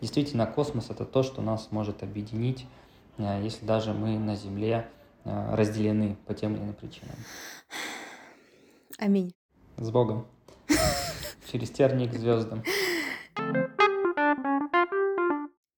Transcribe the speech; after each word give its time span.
действительно 0.00 0.46
космос 0.46 0.90
это 0.90 1.04
то, 1.04 1.22
что 1.22 1.42
нас 1.42 1.68
может 1.70 2.02
объединить, 2.02 2.66
э, 3.18 3.40
если 3.42 3.64
даже 3.64 3.92
мы 3.92 4.18
на 4.18 4.36
Земле 4.36 4.88
э, 5.24 5.54
разделены 5.54 6.16
по 6.26 6.34
тем 6.34 6.54
или 6.54 6.62
иным 6.62 6.74
причинам. 6.74 7.16
Аминь. 8.98 9.32
С 9.76 9.90
Богом. 9.90 10.26
Через 11.50 11.70
терник 11.70 12.12
к 12.12 12.18
звездам. 12.18 12.62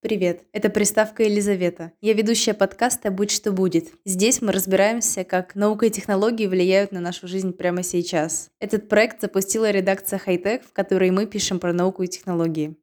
Привет, 0.01 0.45
это 0.53 0.71
приставка 0.71 1.25
Елизавета. 1.25 1.93
Я 2.01 2.15
ведущая 2.15 2.55
подкаста 2.55 3.11
«Будь 3.11 3.33
что 3.33 3.51
будет». 3.51 3.89
Здесь 4.07 4.41
мы 4.41 4.53
разбираемся, 4.53 5.25
как 5.25 5.57
наука 5.57 5.87
и 5.87 5.91
технологии 5.91 6.47
влияют 6.47 6.93
на 6.93 7.01
нашу 7.01 7.27
жизнь 7.27 7.53
прямо 7.53 7.83
сейчас. 7.83 8.49
Этот 8.61 8.89
проект 8.89 9.21
запустила 9.21 9.71
редакция 9.71 10.19
Хайтек, 10.19 10.65
в 10.65 10.73
которой 10.73 11.11
мы 11.11 11.27
пишем 11.27 11.59
про 11.59 11.73
науку 11.73 12.05
и 12.05 12.07
технологии. 12.07 12.77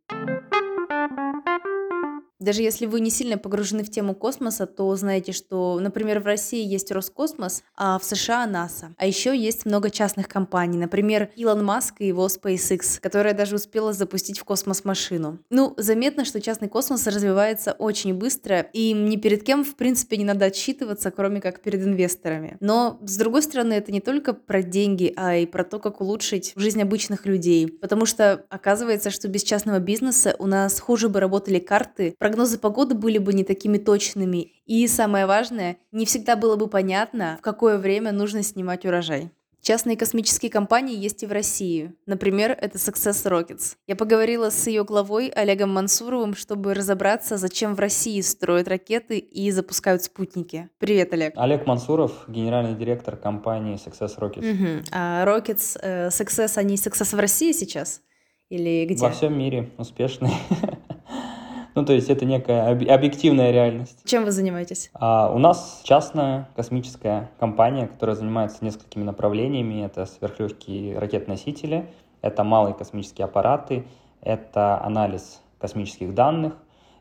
Даже 2.46 2.62
если 2.62 2.86
вы 2.86 3.00
не 3.00 3.10
сильно 3.10 3.40
погружены 3.40 3.84
в 3.84 3.90
тему 3.90 4.14
космоса, 4.14 4.68
то 4.68 4.96
знаете, 4.96 5.32
что, 5.32 5.80
например, 5.82 6.20
в 6.20 6.28
России 6.28 6.64
есть 6.64 6.92
Роскосмос, 6.92 7.64
а 7.76 7.98
в 7.98 8.04
США 8.04 8.46
НАСА. 8.46 8.94
А 8.98 9.08
еще 9.08 9.36
есть 9.36 9.66
много 9.66 9.90
частных 9.90 10.28
компаний, 10.28 10.78
например, 10.78 11.32
Илон 11.36 11.66
Маск 11.66 11.96
и 12.00 12.08
его 12.08 12.28
SpaceX, 12.28 13.00
которая 13.02 13.34
даже 13.34 13.56
успела 13.56 13.94
запустить 13.94 14.38
в 14.38 14.44
космос 14.44 14.86
машину. 14.86 15.40
Ну, 15.50 15.74
заметно, 15.78 16.24
что 16.24 16.40
частный 16.40 16.68
космос 16.68 17.08
развивается 17.08 17.72
очень 17.72 18.14
быстро, 18.14 18.60
и 18.74 18.94
ни 18.94 19.16
перед 19.16 19.44
кем, 19.44 19.64
в 19.64 19.76
принципе, 19.76 20.18
не 20.18 20.24
надо 20.24 20.46
отчитываться, 20.46 21.10
кроме 21.10 21.42
как 21.42 21.62
перед 21.62 21.82
инвесторами. 21.82 22.58
Но, 22.60 23.00
с 23.04 23.18
другой 23.18 23.42
стороны, 23.42 23.74
это 23.74 23.92
не 23.92 24.02
только 24.02 24.34
про 24.34 24.62
деньги, 24.62 25.12
а 25.16 25.36
и 25.36 25.48
про 25.48 25.64
то, 25.64 25.80
как 25.80 26.00
улучшить 26.00 26.54
жизнь 26.56 26.82
обычных 26.84 27.26
людей. 27.26 27.68
Потому 27.68 28.06
что 28.06 28.46
оказывается, 28.50 29.10
что 29.10 29.28
без 29.30 29.42
частного 29.42 29.80
бизнеса 29.80 30.36
у 30.38 30.46
нас 30.46 30.80
хуже 30.80 31.10
бы 31.10 31.20
работали 31.20 31.58
карты, 31.58 32.14
прогнозы 32.36 32.58
погоды 32.58 32.96
были 32.96 33.18
бы 33.18 33.32
не 33.32 33.46
такими 33.46 33.78
точными. 33.78 34.52
И 34.66 34.86
самое 34.90 35.26
важное, 35.26 35.78
не 35.94 36.06
всегда 36.06 36.36
было 36.36 36.58
бы 36.58 36.68
понятно, 36.68 37.38
в 37.40 37.42
какое 37.42 37.78
время 37.78 38.12
нужно 38.12 38.44
снимать 38.44 38.86
урожай. 38.86 39.32
Частные 39.62 39.96
космические 39.96 40.52
компании 40.52 40.98
есть 40.98 41.24
и 41.24 41.28
в 41.28 41.32
России. 41.32 41.94
Например, 42.06 42.52
это 42.52 42.78
Success 42.78 43.26
Rockets. 43.26 43.78
Я 43.88 43.96
поговорила 43.96 44.50
с 44.50 44.68
ее 44.68 44.84
главой 44.84 45.30
Олегом 45.30 45.74
Мансуровым, 45.74 46.36
чтобы 46.36 46.74
разобраться, 46.74 47.38
зачем 47.38 47.74
в 47.74 47.80
России 47.80 48.20
строят 48.20 48.68
ракеты 48.68 49.18
и 49.18 49.50
запускают 49.52 50.04
спутники. 50.04 50.68
Привет, 50.78 51.14
Олег. 51.14 51.34
Олег 51.38 51.66
Мансуров, 51.66 52.26
генеральный 52.28 52.76
директор 52.76 53.16
компании 53.16 53.76
Success 53.76 54.20
Rockets. 54.20 54.52
Угу. 54.52 54.86
А 54.92 55.26
Rockets, 55.26 55.80
э, 55.82 56.10
Success, 56.10 56.58
они 56.58 56.76
Success 56.76 57.16
в 57.16 57.20
России 57.20 57.54
сейчас? 57.54 58.02
Или 58.50 58.86
где? 58.86 59.02
Во 59.02 59.12
всем 59.12 59.40
мире 59.40 59.72
успешный. 59.78 60.34
Ну, 61.76 61.84
то 61.84 61.92
есть 61.92 62.10
это 62.10 62.24
некая 62.24 62.72
объективная 62.72 63.52
реальность. 63.52 64.00
Чем 64.06 64.24
вы 64.24 64.32
занимаетесь? 64.32 64.90
А, 64.94 65.30
у 65.30 65.38
нас 65.38 65.82
частная 65.84 66.48
космическая 66.56 67.30
компания, 67.38 67.88
которая 67.88 68.16
занимается 68.16 68.64
несколькими 68.64 69.04
направлениями. 69.04 69.86
Это 69.86 70.06
сверхлегкие 70.06 70.98
ракет-носители, 70.98 71.90
это 72.22 72.46
малые 72.46 72.74
космические 72.74 73.26
аппараты, 73.26 73.86
это 74.22 74.82
анализ 74.82 75.42
космических 75.60 76.14
данных. 76.14 76.54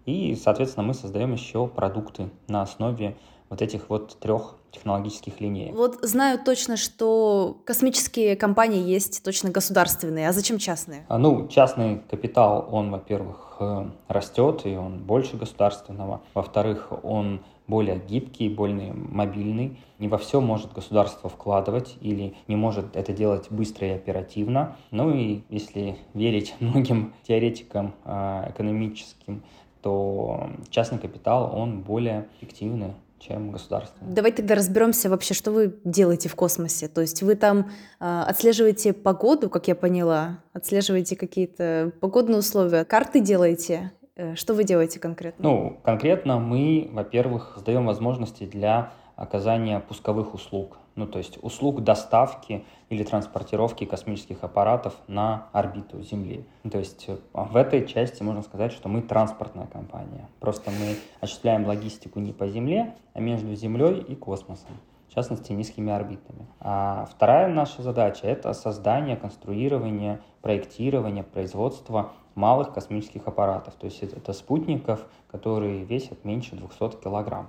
И, 0.06 0.34
соответственно, 0.36 0.86
мы 0.86 0.94
создаем 0.94 1.32
еще 1.32 1.66
продукты 1.66 2.30
на 2.48 2.62
основе 2.62 3.16
вот 3.50 3.62
этих 3.62 3.88
вот 3.88 4.18
трех 4.18 4.56
технологических 4.72 5.40
линеек. 5.40 5.74
Вот 5.74 5.98
знаю 6.02 6.38
точно, 6.44 6.76
что 6.76 7.58
космические 7.64 8.36
компании 8.36 8.82
есть 8.82 9.22
точно 9.22 9.50
государственные, 9.50 10.28
а 10.28 10.32
зачем 10.32 10.58
частные? 10.58 11.06
А, 11.08 11.18
ну, 11.18 11.46
частный 11.48 12.02
капитал, 12.10 12.68
он, 12.70 12.90
во-первых, 12.90 13.56
э, 13.60 13.88
растет, 14.08 14.62
и 14.64 14.76
он 14.76 14.98
больше 14.98 15.36
государственного. 15.36 16.22
Во-вторых, 16.34 16.92
он 17.04 17.44
более 17.66 17.98
гибкий, 17.98 18.48
более 18.48 18.92
мобильный. 18.92 19.78
Не 19.98 20.08
во 20.08 20.18
все 20.18 20.40
может 20.40 20.72
государство 20.72 21.30
вкладывать 21.30 21.96
или 22.00 22.34
не 22.48 22.56
может 22.56 22.96
это 22.96 23.12
делать 23.12 23.46
быстро 23.50 23.86
и 23.86 23.90
оперативно. 23.92 24.76
Ну 24.90 25.14
и 25.14 25.42
если 25.48 25.96
верить 26.12 26.54
многим 26.60 27.14
теоретикам 27.26 27.94
э, 28.04 28.50
экономическим, 28.50 29.42
то 29.84 30.48
частный 30.70 30.98
капитал, 30.98 31.54
он 31.54 31.82
более 31.82 32.26
эффективный 32.38 32.94
чем 33.20 33.52
государственные. 33.52 34.14
Давай 34.14 34.32
тогда 34.32 34.54
разберемся 34.54 35.08
вообще, 35.08 35.32
что 35.32 35.50
вы 35.50 35.78
делаете 35.84 36.28
в 36.28 36.34
космосе. 36.34 36.88
То 36.88 37.00
есть 37.00 37.22
вы 37.22 37.36
там 37.36 37.70
э, 37.98 38.24
отслеживаете 38.26 38.92
погоду, 38.92 39.48
как 39.48 39.66
я 39.66 39.74
поняла, 39.74 40.40
отслеживаете 40.52 41.16
какие-то 41.16 41.92
погодные 42.00 42.38
условия, 42.38 42.84
карты 42.84 43.20
делаете. 43.20 43.92
Э, 44.16 44.34
что 44.34 44.52
вы 44.52 44.64
делаете 44.64 45.00
конкретно? 45.00 45.42
Ну, 45.42 45.80
конкретно 45.82 46.38
мы, 46.38 46.90
во-первых, 46.92 47.52
создаем 47.54 47.86
возможности 47.86 48.44
для 48.44 48.92
оказания 49.16 49.80
пусковых 49.80 50.34
услуг 50.34 50.76
ну 50.96 51.06
то 51.06 51.18
есть 51.18 51.38
услуг 51.42 51.82
доставки 51.82 52.64
или 52.88 53.02
транспортировки 53.02 53.84
космических 53.84 54.42
аппаратов 54.42 54.94
на 55.06 55.48
орбиту 55.52 56.02
Земли. 56.02 56.44
Ну, 56.62 56.70
то 56.70 56.78
есть 56.78 57.04
э, 57.08 57.16
в 57.32 57.56
этой 57.56 57.86
части 57.86 58.22
можно 58.22 58.42
сказать, 58.42 58.72
что 58.72 58.88
мы 58.88 59.02
транспортная 59.02 59.66
компания. 59.66 60.28
Просто 60.40 60.70
мы 60.70 60.96
осуществляем 61.20 61.66
логистику 61.66 62.20
не 62.20 62.32
по 62.32 62.46
Земле, 62.46 62.94
а 63.12 63.20
между 63.20 63.54
Землей 63.54 64.00
и 64.00 64.14
космосом 64.14 64.76
в 65.08 65.14
частности 65.14 65.52
низкими 65.52 65.92
орбитами. 65.92 66.44
А 66.58 67.06
вторая 67.08 67.46
наша 67.46 67.82
задача– 67.82 68.26
это 68.28 68.52
создание, 68.52 69.16
конструирование, 69.16 70.20
проектирование, 70.42 71.22
производство 71.22 72.10
малых 72.34 72.72
космических 72.72 73.28
аппаратов. 73.28 73.74
То 73.74 73.86
есть 73.86 74.02
это, 74.02 74.16
это 74.16 74.32
спутников, 74.32 75.06
которые 75.30 75.84
весят 75.84 76.24
меньше 76.24 76.56
200 76.56 77.00
килограмм. 77.00 77.48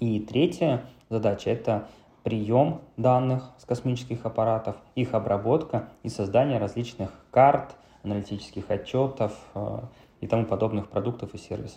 И 0.00 0.18
третья 0.18 0.86
задача– 1.08 1.50
это 1.52 1.86
прием 2.24 2.80
данных 2.96 3.52
с 3.58 3.64
космических 3.64 4.24
аппаратов, 4.24 4.76
их 4.96 5.14
обработка 5.14 5.90
и 6.02 6.08
создание 6.08 6.58
различных 6.58 7.10
карт, 7.30 7.76
аналитических 8.02 8.70
отчетов 8.70 9.32
э, 9.54 9.78
и 10.20 10.26
тому 10.26 10.46
подобных 10.46 10.88
продуктов 10.88 11.34
и 11.34 11.38
сервисов. 11.38 11.76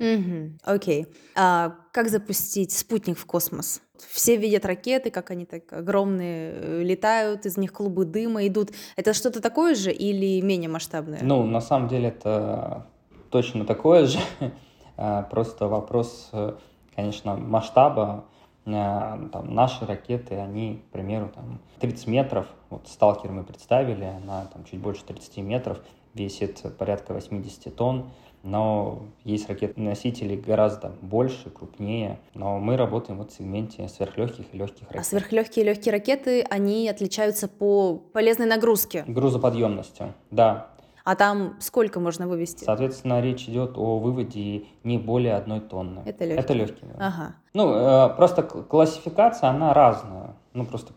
Окей. 0.63 1.03
Okay. 1.03 1.15
А 1.35 1.75
как 1.91 2.09
запустить 2.09 2.71
спутник 2.71 3.17
в 3.17 3.25
космос? 3.25 3.81
Все 4.09 4.37
видят 4.37 4.65
ракеты, 4.65 5.11
как 5.11 5.31
они 5.31 5.45
так 5.45 5.71
огромные 5.73 6.53
э, 6.53 6.83
летают, 6.83 7.45
из 7.45 7.57
них 7.57 7.73
клубы 7.73 8.05
дыма 8.05 8.47
идут. 8.47 8.71
Это 8.95 9.13
что-то 9.13 9.41
такое 9.41 9.75
же 9.75 9.91
или 9.91 10.39
менее 10.41 10.69
масштабное? 10.69 11.19
Ну, 11.21 11.43
на 11.45 11.61
самом 11.61 11.89
деле 11.89 12.09
это 12.09 12.85
точно 13.29 13.65
такое 13.65 14.05
же. 14.05 14.19
А, 14.99 15.21
просто 15.21 15.67
вопрос, 15.67 16.29
э, 16.33 16.55
конечно, 16.95 17.35
масштаба 17.35 18.25
там, 18.67 19.53
наши 19.53 19.85
ракеты, 19.85 20.35
они, 20.35 20.83
к 20.89 20.91
примеру, 20.91 21.31
там, 21.33 21.59
30 21.79 22.07
метров, 22.07 22.47
вот 22.69 22.87
сталкер 22.87 23.31
мы 23.31 23.43
представили, 23.43 24.03
она 24.03 24.45
там, 24.45 24.65
чуть 24.65 24.79
больше 24.79 25.03
30 25.05 25.37
метров, 25.37 25.79
весит 26.13 26.63
порядка 26.77 27.13
80 27.13 27.75
тонн, 27.75 28.09
но 28.43 29.03
есть 29.23 29.49
ракеты-носители 29.49 30.35
гораздо 30.35 30.93
больше, 31.01 31.49
крупнее, 31.49 32.19
но 32.33 32.59
мы 32.59 32.77
работаем 32.77 33.17
вот 33.19 33.31
в 33.31 33.37
сегменте 33.37 33.87
сверхлегких 33.87 34.45
и 34.53 34.57
легких 34.57 34.87
ракет. 34.87 35.01
А 35.01 35.03
сверхлегкие 35.03 35.65
и 35.65 35.67
легкие 35.67 35.91
ракеты, 35.91 36.41
они 36.49 36.87
отличаются 36.87 37.47
по 37.47 37.95
полезной 37.95 38.47
нагрузке? 38.47 39.03
Грузоподъемностью, 39.07 40.13
да. 40.31 40.69
А 41.07 41.15
там 41.15 41.55
сколько 41.61 42.01
можно 42.01 42.27
вывести? 42.27 42.65
Соответственно, 42.65 43.21
речь 43.21 43.47
идет 43.47 43.77
о 43.77 43.97
выводе 43.97 44.65
не 44.83 44.97
более 44.97 45.35
одной 45.35 45.61
тонны. 45.61 46.01
Это 46.05 46.25
легкие. 46.25 46.43
Это 46.43 46.53
легкие. 46.53 46.91
Да. 46.97 47.07
Ага. 47.07 47.35
Ну, 47.53 47.73
э, 47.73 48.09
просто 48.17 48.43
классификация, 48.43 49.49
она 49.51 49.73
разная. 49.73 50.35
Ну, 50.53 50.65
просто 50.65 50.91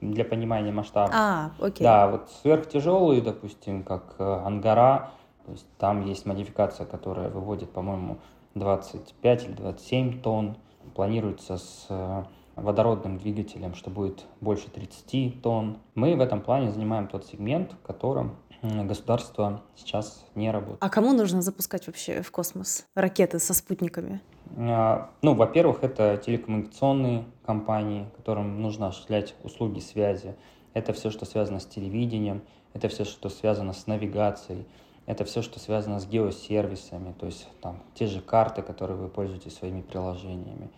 для 0.00 0.24
понимания 0.24 0.70
масштаба. 0.70 1.10
А, 1.12 1.50
окей. 1.58 1.82
Да, 1.82 2.06
вот 2.06 2.30
сверхтяжелые, 2.42 3.20
допустим, 3.20 3.82
как 3.82 4.14
э, 4.20 4.40
ангара, 4.44 5.10
то 5.44 5.50
есть 5.50 5.66
там 5.78 6.04
есть 6.04 6.26
модификация, 6.26 6.86
которая 6.86 7.28
выводит, 7.28 7.72
по-моему, 7.72 8.18
25 8.54 9.44
или 9.46 9.52
27 9.52 10.20
тонн. 10.20 10.56
Планируется 10.94 11.56
с 11.56 11.86
э, 11.88 12.22
водородным 12.54 13.18
двигателем, 13.18 13.74
что 13.74 13.90
будет 13.90 14.26
больше 14.40 14.70
30 14.70 15.42
тонн. 15.42 15.78
Мы 15.96 16.14
в 16.14 16.20
этом 16.20 16.40
плане 16.40 16.70
занимаем 16.70 17.06
тот 17.06 17.26
сегмент, 17.26 17.72
в 17.72 17.86
котором 17.86 18.36
государство 18.62 19.62
сейчас 19.76 20.24
не 20.34 20.50
работает. 20.50 20.82
А 20.82 20.88
кому 20.88 21.12
нужно 21.12 21.42
запускать 21.42 21.86
вообще 21.86 22.22
в 22.22 22.30
космос 22.30 22.86
ракеты 22.94 23.38
со 23.38 23.54
спутниками? 23.54 24.20
А, 24.56 25.10
ну, 25.22 25.34
во-первых, 25.34 25.82
это 25.82 26.16
телекоммуникационные 26.24 27.24
компании, 27.44 28.08
которым 28.16 28.62
нужно 28.62 28.88
осуществлять 28.88 29.34
услуги 29.42 29.80
связи. 29.80 30.36
Это 30.74 30.92
все, 30.92 31.10
что 31.10 31.24
связано 31.24 31.60
с 31.60 31.66
телевидением, 31.66 32.42
это 32.74 32.88
все, 32.88 33.04
что 33.04 33.28
связано 33.28 33.72
с 33.72 33.86
навигацией, 33.86 34.66
это 35.06 35.24
все, 35.24 35.40
что 35.40 35.58
связано 35.58 36.00
с 36.00 36.06
геосервисами, 36.06 37.14
то 37.18 37.26
есть 37.26 37.48
там 37.62 37.82
те 37.94 38.06
же 38.06 38.20
карты, 38.20 38.62
которые 38.62 38.98
вы 38.98 39.08
пользуетесь 39.08 39.54
своими 39.54 39.80
приложениями. 39.80 40.70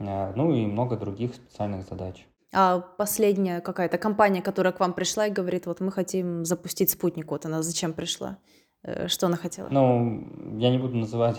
А, 0.00 0.32
ну 0.36 0.52
и 0.52 0.66
много 0.66 0.96
других 0.96 1.34
специальных 1.34 1.86
задач. 1.88 2.26
А 2.52 2.80
последняя 2.80 3.60
какая-то 3.60 3.98
компания, 3.98 4.42
которая 4.42 4.72
к 4.72 4.80
вам 4.80 4.94
пришла 4.94 5.26
и 5.26 5.30
говорит, 5.30 5.66
вот 5.66 5.80
мы 5.80 5.92
хотим 5.92 6.44
запустить 6.44 6.90
спутник, 6.90 7.30
вот 7.30 7.44
она 7.44 7.62
зачем 7.62 7.92
пришла? 7.92 8.38
Э, 8.82 9.08
что 9.08 9.26
она 9.26 9.36
хотела? 9.36 9.68
Ну, 9.70 10.58
я 10.58 10.70
не 10.70 10.78
буду 10.78 10.96
называть 10.96 11.38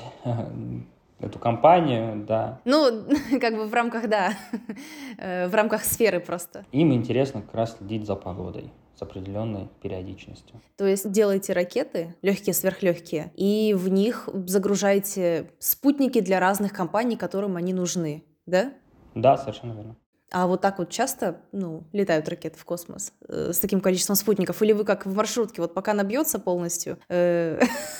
эту 1.20 1.40
компанию, 1.40 2.26
да. 2.26 2.62
Ну, 2.66 3.06
как 3.42 3.56
бы 3.56 3.66
в 3.66 3.74
рамках, 3.74 4.08
да, 4.10 4.34
э, 5.18 5.48
в 5.48 5.56
рамках 5.56 5.84
сферы 5.84 6.20
просто. 6.20 6.66
Им 6.72 6.94
интересно 6.94 7.42
как 7.42 7.54
раз 7.54 7.78
следить 7.78 8.06
за 8.06 8.16
погодой 8.16 8.72
с 8.96 9.02
определенной 9.02 9.70
периодичностью. 9.82 10.60
То 10.76 10.86
есть 10.86 11.10
делаете 11.10 11.54
ракеты, 11.54 12.16
легкие, 12.22 12.54
сверхлегкие, 12.54 13.32
и 13.36 13.74
в 13.74 13.88
них 13.88 14.28
загружаете 14.34 15.52
спутники 15.60 16.20
для 16.20 16.40
разных 16.42 16.74
компаний, 16.74 17.16
которым 17.16 17.56
они 17.56 17.74
нужны, 17.74 18.24
да? 18.46 18.74
Да, 19.16 19.38
совершенно 19.38 19.74
верно. 19.74 19.96
А 20.32 20.46
вот 20.46 20.62
так 20.62 20.78
вот 20.78 20.90
часто, 20.90 21.42
ну, 21.52 21.84
летают 21.92 22.30
ракеты 22.30 22.58
в 22.58 22.66
космос 22.66 23.14
э, 23.28 23.52
с 23.52 23.60
таким 23.60 23.82
количеством 23.82 24.16
спутников? 24.16 24.62
Или 24.62 24.74
вы 24.74 24.86
как 24.86 25.06
в 25.06 25.16
маршрутке, 25.16 25.62
вот 25.62 25.74
пока 25.74 25.94
набьется 25.94 26.40
полностью, 26.40 27.00
э, 27.10 27.60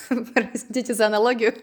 простите 0.34 0.94
за 0.94 1.08
аналогию. 1.08 1.54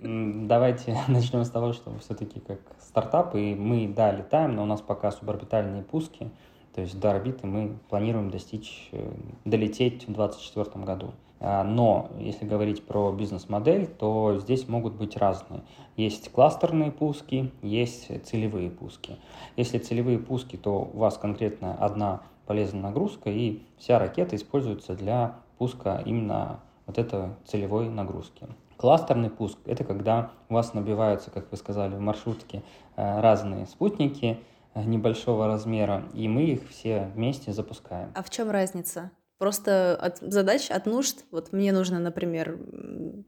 Давайте 0.00 0.96
начнем 1.08 1.44
с 1.44 1.50
того, 1.50 1.72
что 1.72 1.96
все-таки 1.98 2.40
как 2.40 2.60
стартап, 2.80 3.34
и 3.34 3.54
мы, 3.54 3.92
да, 3.94 4.12
летаем, 4.12 4.56
но 4.56 4.62
у 4.62 4.66
нас 4.66 4.80
пока 4.80 5.12
суборбитальные 5.12 5.82
пуски, 5.82 6.30
то 6.74 6.80
есть 6.80 6.98
до 6.98 7.10
орбиты 7.10 7.46
мы 7.46 7.78
планируем 7.90 8.30
достичь, 8.30 8.88
э, 8.92 9.12
долететь 9.44 10.08
в 10.08 10.12
2024 10.12 10.84
году. 10.86 11.12
А, 11.44 11.64
но 11.64 12.08
если 12.18 12.46
говорить 12.46 12.86
про 12.86 13.10
бизнес-модель, 13.10 13.86
то 13.86 14.38
здесь 14.38 14.68
могут 14.68 14.94
быть 14.94 15.16
разные. 15.16 15.62
Есть 15.96 16.30
кластерные 16.30 16.92
пуски, 16.92 17.52
есть 17.62 18.24
целевые 18.26 18.70
пуски. 18.70 19.16
Если 19.56 19.78
целевые 19.78 20.20
пуски, 20.20 20.56
то 20.56 20.88
у 20.92 20.98
вас 20.98 21.18
конкретно 21.18 21.74
одна 21.74 22.22
полезная 22.46 22.82
нагрузка, 22.82 23.28
и 23.30 23.62
вся 23.76 23.98
ракета 23.98 24.36
используется 24.36 24.94
для 24.94 25.36
пуска 25.58 26.00
именно 26.06 26.60
вот 26.86 26.98
этой 26.98 27.30
целевой 27.44 27.88
нагрузки. 27.88 28.46
Кластерный 28.76 29.30
пуск– 29.30 29.58
это 29.64 29.82
когда 29.84 30.30
у 30.48 30.54
вас 30.54 30.74
набиваются, 30.74 31.30
как 31.30 31.50
вы 31.50 31.56
сказали, 31.56 31.96
в 31.96 32.00
маршрутке 32.00 32.62
э, 32.96 33.20
разные 33.20 33.66
спутники 33.66 34.38
э, 34.74 34.82
небольшого 34.84 35.46
размера, 35.48 36.04
и 36.14 36.28
мы 36.28 36.42
их 36.44 36.68
все 36.68 37.10
вместе 37.14 37.52
запускаем. 37.52 38.10
А 38.14 38.22
в 38.22 38.30
чем 38.30 38.50
разница? 38.50 39.10
Просто 39.42 39.96
от 39.96 40.18
задач, 40.18 40.70
от 40.70 40.86
нужд. 40.86 41.24
Вот 41.32 41.52
мне 41.52 41.72
нужно, 41.72 41.98
например, 41.98 42.60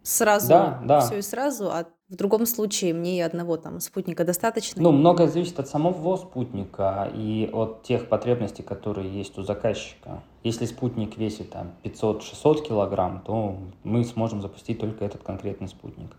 сразу 0.04 0.48
да, 0.48 0.80
да. 0.84 1.00
все 1.00 1.18
и 1.18 1.22
сразу, 1.22 1.64
а 1.72 1.86
в 2.08 2.14
другом 2.14 2.46
случае 2.46 2.94
мне 2.94 3.18
и 3.18 3.20
одного 3.20 3.56
там 3.56 3.80
спутника 3.80 4.24
достаточно. 4.24 4.80
Ну, 4.80 4.92
многое 4.92 5.26
зависит 5.26 5.58
от 5.58 5.66
самого 5.66 6.16
спутника 6.16 7.10
и 7.12 7.50
от 7.52 7.82
тех 7.82 8.08
потребностей, 8.08 8.62
которые 8.62 9.12
есть 9.12 9.36
у 9.38 9.42
заказчика. 9.42 10.22
Если 10.44 10.66
спутник 10.66 11.16
весит 11.16 11.50
там 11.50 11.72
500-600 11.82 12.62
килограмм, 12.62 13.20
то 13.26 13.58
мы 13.82 14.04
сможем 14.04 14.40
запустить 14.40 14.78
только 14.78 15.04
этот 15.04 15.24
конкретный 15.24 15.66
спутник. 15.66 16.12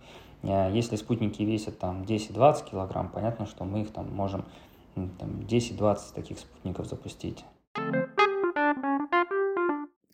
А 0.43 0.69
если 0.71 0.97
спутники 0.97 1.41
весят 1.41 1.79
там 1.79 2.03
10-20 2.03 2.69
килограмм, 2.69 3.07
понятно, 3.07 3.45
что 3.45 3.63
мы 3.63 3.83
их 3.83 3.93
там 3.93 4.13
можем 4.13 4.43
там, 4.95 5.39
10-20 5.47 5.99
таких 6.13 6.37
спутников 6.39 6.85
запустить. 6.87 7.45